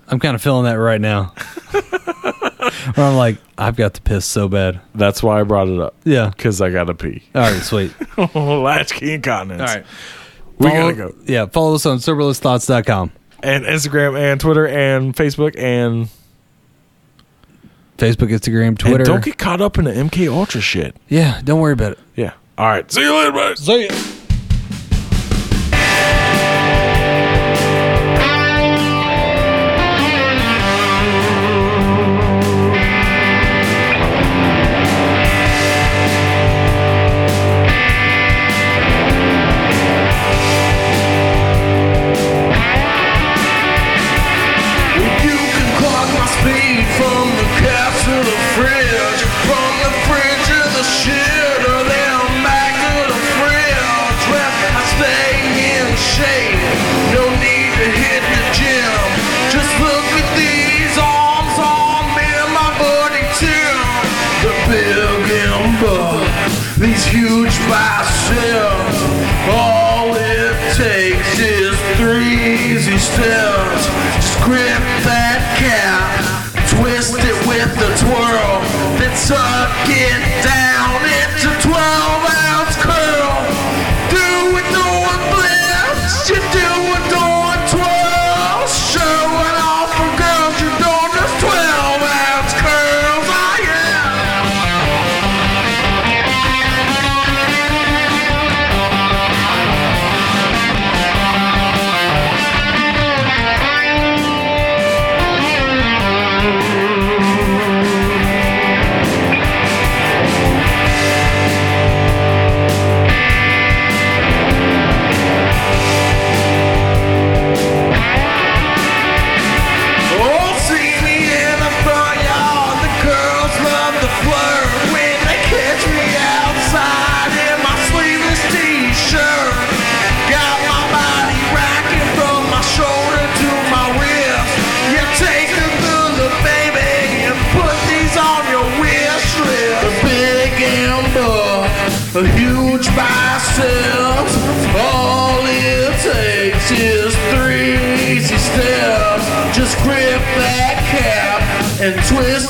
[0.08, 1.32] I'm kind of feeling that right now.
[2.94, 4.80] Where I'm like, I've got to piss so bad.
[4.94, 6.28] that's why i brought it up Yeah.
[6.30, 7.62] because i gotta pee All right.
[7.62, 7.92] Sweet.
[8.34, 9.86] latchkey incontinence All right.
[10.58, 11.46] we Follow- gotta go Yeah.
[11.46, 13.12] Follow us on soberlessthoughts.com.
[13.42, 16.08] and instagram and twitter and facebook and,
[17.96, 18.96] Facebook, Instagram, Twitter.
[18.96, 21.40] and don't get caught up in the mk ultra shit yeah.
[21.44, 21.98] Don't worry about it.
[22.16, 23.54] yeah all right see you later buddy.
[23.56, 23.94] See ya.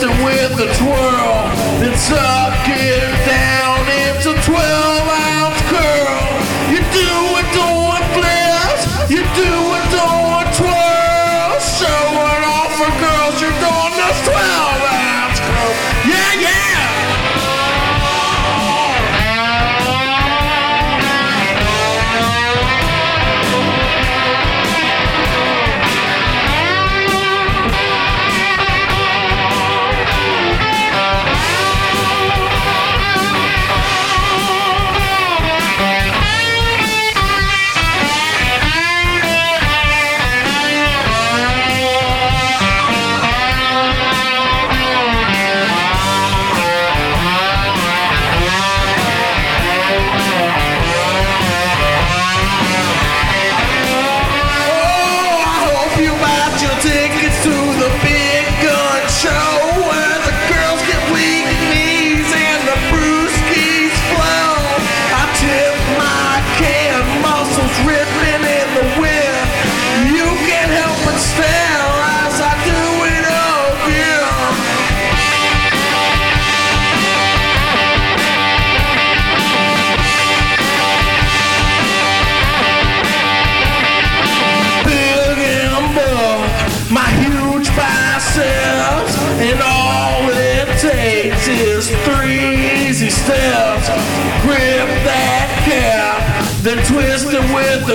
[0.09, 1.89] with a twirl.
[1.89, 3.04] It's up, kid.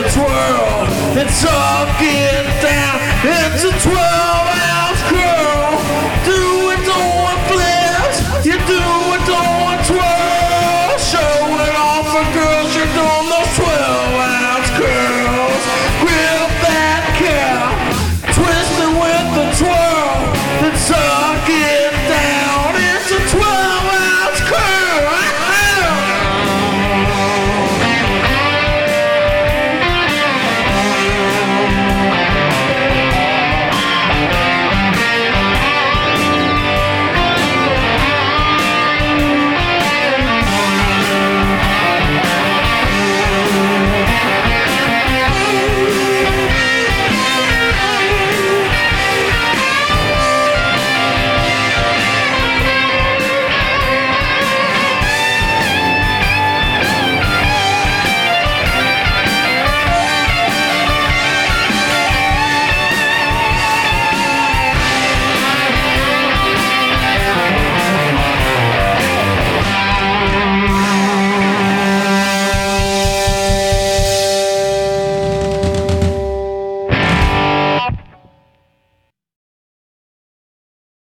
[0.06, 3.09] it's all get down.